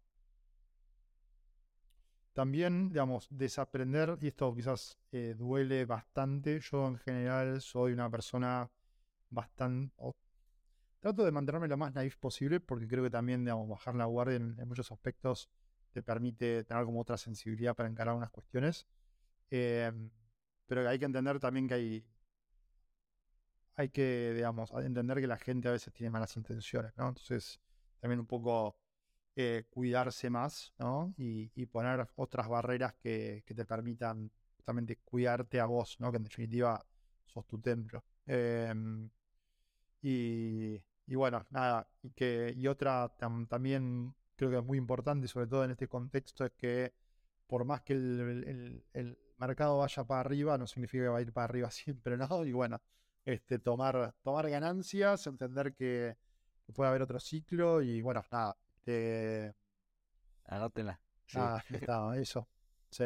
También, 2.34 2.90
digamos, 2.90 3.28
desaprender, 3.32 4.18
y 4.22 4.28
esto 4.28 4.54
quizás 4.56 4.98
eh, 5.12 5.36
duele 5.38 5.86
bastante. 5.86 6.60
Yo 6.60 6.88
en 6.88 6.98
general 6.98 7.62
soy 7.62 7.94
una 7.94 8.10
persona 8.10 8.70
bastante... 9.30 9.94
trato 11.00 11.26
de 11.26 11.32
mantenerme 11.32 11.68
lo 11.68 11.78
más 11.78 11.94
naif 11.94 12.18
posible 12.18 12.60
porque 12.60 12.88
creo 12.88 13.04
que 13.04 13.10
también, 13.10 13.44
digamos, 13.44 13.68
bajar 13.68 13.96
la 13.96 14.06
guardia 14.06 14.36
en, 14.38 14.56
muchos 14.68 14.92
aspectos 14.92 15.50
te 15.92 16.04
permite 16.04 16.64
tener 16.64 16.86
como 16.86 17.02
otra 17.02 17.18
sensibilidad 17.18 17.76
para 17.76 17.90
encarar 17.90 18.16
unas 18.16 18.30
cuestiones. 18.32 18.88
Em, 19.50 20.10
pero 20.68 20.88
hay 20.88 21.00
que 21.00 21.06
entender 21.06 21.40
también 21.40 21.68
que 21.68 21.74
hay, 21.74 22.06
hay 23.76 23.90
que, 23.90 24.34
digamos, 24.36 24.72
entender 24.74 25.20
que 25.20 25.28
la 25.28 25.38
gente 25.38 25.68
a 25.68 25.72
veces 25.72 25.94
tiene 25.94 26.12
malas 26.12 26.36
intenciones, 26.38 26.96
¿no? 26.98 27.10
Entonces, 27.10 27.60
también 28.00 28.20
un 28.20 28.28
poco 28.28 28.78
eh, 29.42 29.64
cuidarse 29.70 30.30
más, 30.30 30.74
¿no? 30.80 31.14
Y, 31.18 31.66
poner 31.68 32.08
otras 32.16 32.50
barreras 32.50 32.96
que, 32.96 33.44
te 33.46 33.66
permitan 33.66 34.30
justamente 34.58 34.98
cuidarte 34.98 35.60
a 35.62 35.66
vos, 35.66 35.98
¿no? 36.00 36.12
Que 36.12 36.18
en 36.18 36.24
definitiva 36.24 36.86
sos 37.26 37.48
tu 37.48 37.60
templo. 37.60 38.04
Em, 38.26 39.10
y, 40.02 40.82
bueno, 41.08 41.46
nada, 41.52 41.88
y, 42.02 42.12
que, 42.12 42.54
y 42.56 42.68
otra 42.68 43.14
también 43.18 44.14
creo 44.36 44.50
que 44.50 44.58
es 44.58 44.66
muy 44.66 44.78
importante, 44.78 45.28
sobre 45.28 45.48
todo 45.48 45.64
en 45.64 45.72
este 45.72 45.88
contexto, 45.88 46.46
es 46.46 46.52
que 46.54 46.94
por 47.48 47.64
más 47.66 47.82
que 47.82 47.94
el 47.94 49.18
mercado 49.38 49.78
vaya 49.78 50.04
para 50.04 50.20
arriba, 50.22 50.58
no 50.58 50.68
significa 50.68 51.04
que 51.04 51.10
va 51.10 51.20
a 51.20 51.22
ir 51.22 51.34
para 51.34 51.46
arriba 51.46 51.72
siempre, 51.72 52.18
¿no? 52.18 52.46
Y 52.46 52.52
bueno, 52.52 52.82
este, 53.26 53.60
tomar, 53.60 54.16
tomar 54.22 54.50
ganancias, 54.50 55.28
entender 55.28 55.74
que, 55.74 56.18
puede 56.74 56.90
haber 56.90 57.02
otro 57.02 57.20
ciclo 57.20 57.82
y 57.82 58.02
bueno, 58.02 58.24
nada, 58.32 58.56
Este. 58.90 59.56
Anótenla. 60.46 61.00
Ah, 61.36 61.64
está, 61.70 62.18
eso. 62.18 62.48
Sí. 62.90 63.06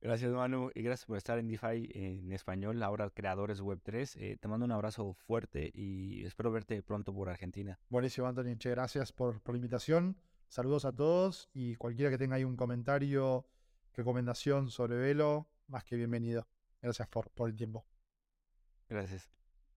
Gracias, 0.00 0.32
Manu, 0.32 0.72
y 0.74 0.82
gracias 0.82 1.06
por 1.06 1.16
estar 1.16 1.38
en 1.38 1.46
DeFi 1.46 1.88
en 1.94 2.32
español, 2.32 2.82
ahora 2.82 3.08
Creadores 3.10 3.60
Web 3.60 3.78
3. 3.84 4.16
Eh, 4.16 4.36
te 4.40 4.48
mando 4.48 4.66
un 4.66 4.72
abrazo 4.72 5.14
fuerte 5.14 5.70
y 5.72 6.24
espero 6.24 6.50
verte 6.50 6.82
pronto 6.82 7.14
por 7.14 7.28
Argentina. 7.28 7.78
Buenísimo, 7.88 8.26
Anthony. 8.26 8.56
Che, 8.58 8.70
gracias 8.70 9.12
por, 9.12 9.40
por 9.40 9.54
la 9.54 9.58
invitación. 9.58 10.16
Saludos 10.48 10.84
a 10.84 10.92
todos 10.92 11.48
y 11.54 11.76
cualquiera 11.76 12.10
que 12.10 12.18
tenga 12.18 12.34
ahí 12.34 12.42
un 12.42 12.56
comentario, 12.56 13.46
recomendación 13.94 14.68
sobre 14.70 14.96
Velo, 14.96 15.46
más 15.68 15.84
que 15.84 15.94
bienvenido. 15.94 16.48
Gracias 16.80 17.06
por, 17.06 17.30
por 17.30 17.48
el 17.48 17.54
tiempo. 17.54 17.86
Gracias. 18.88 19.30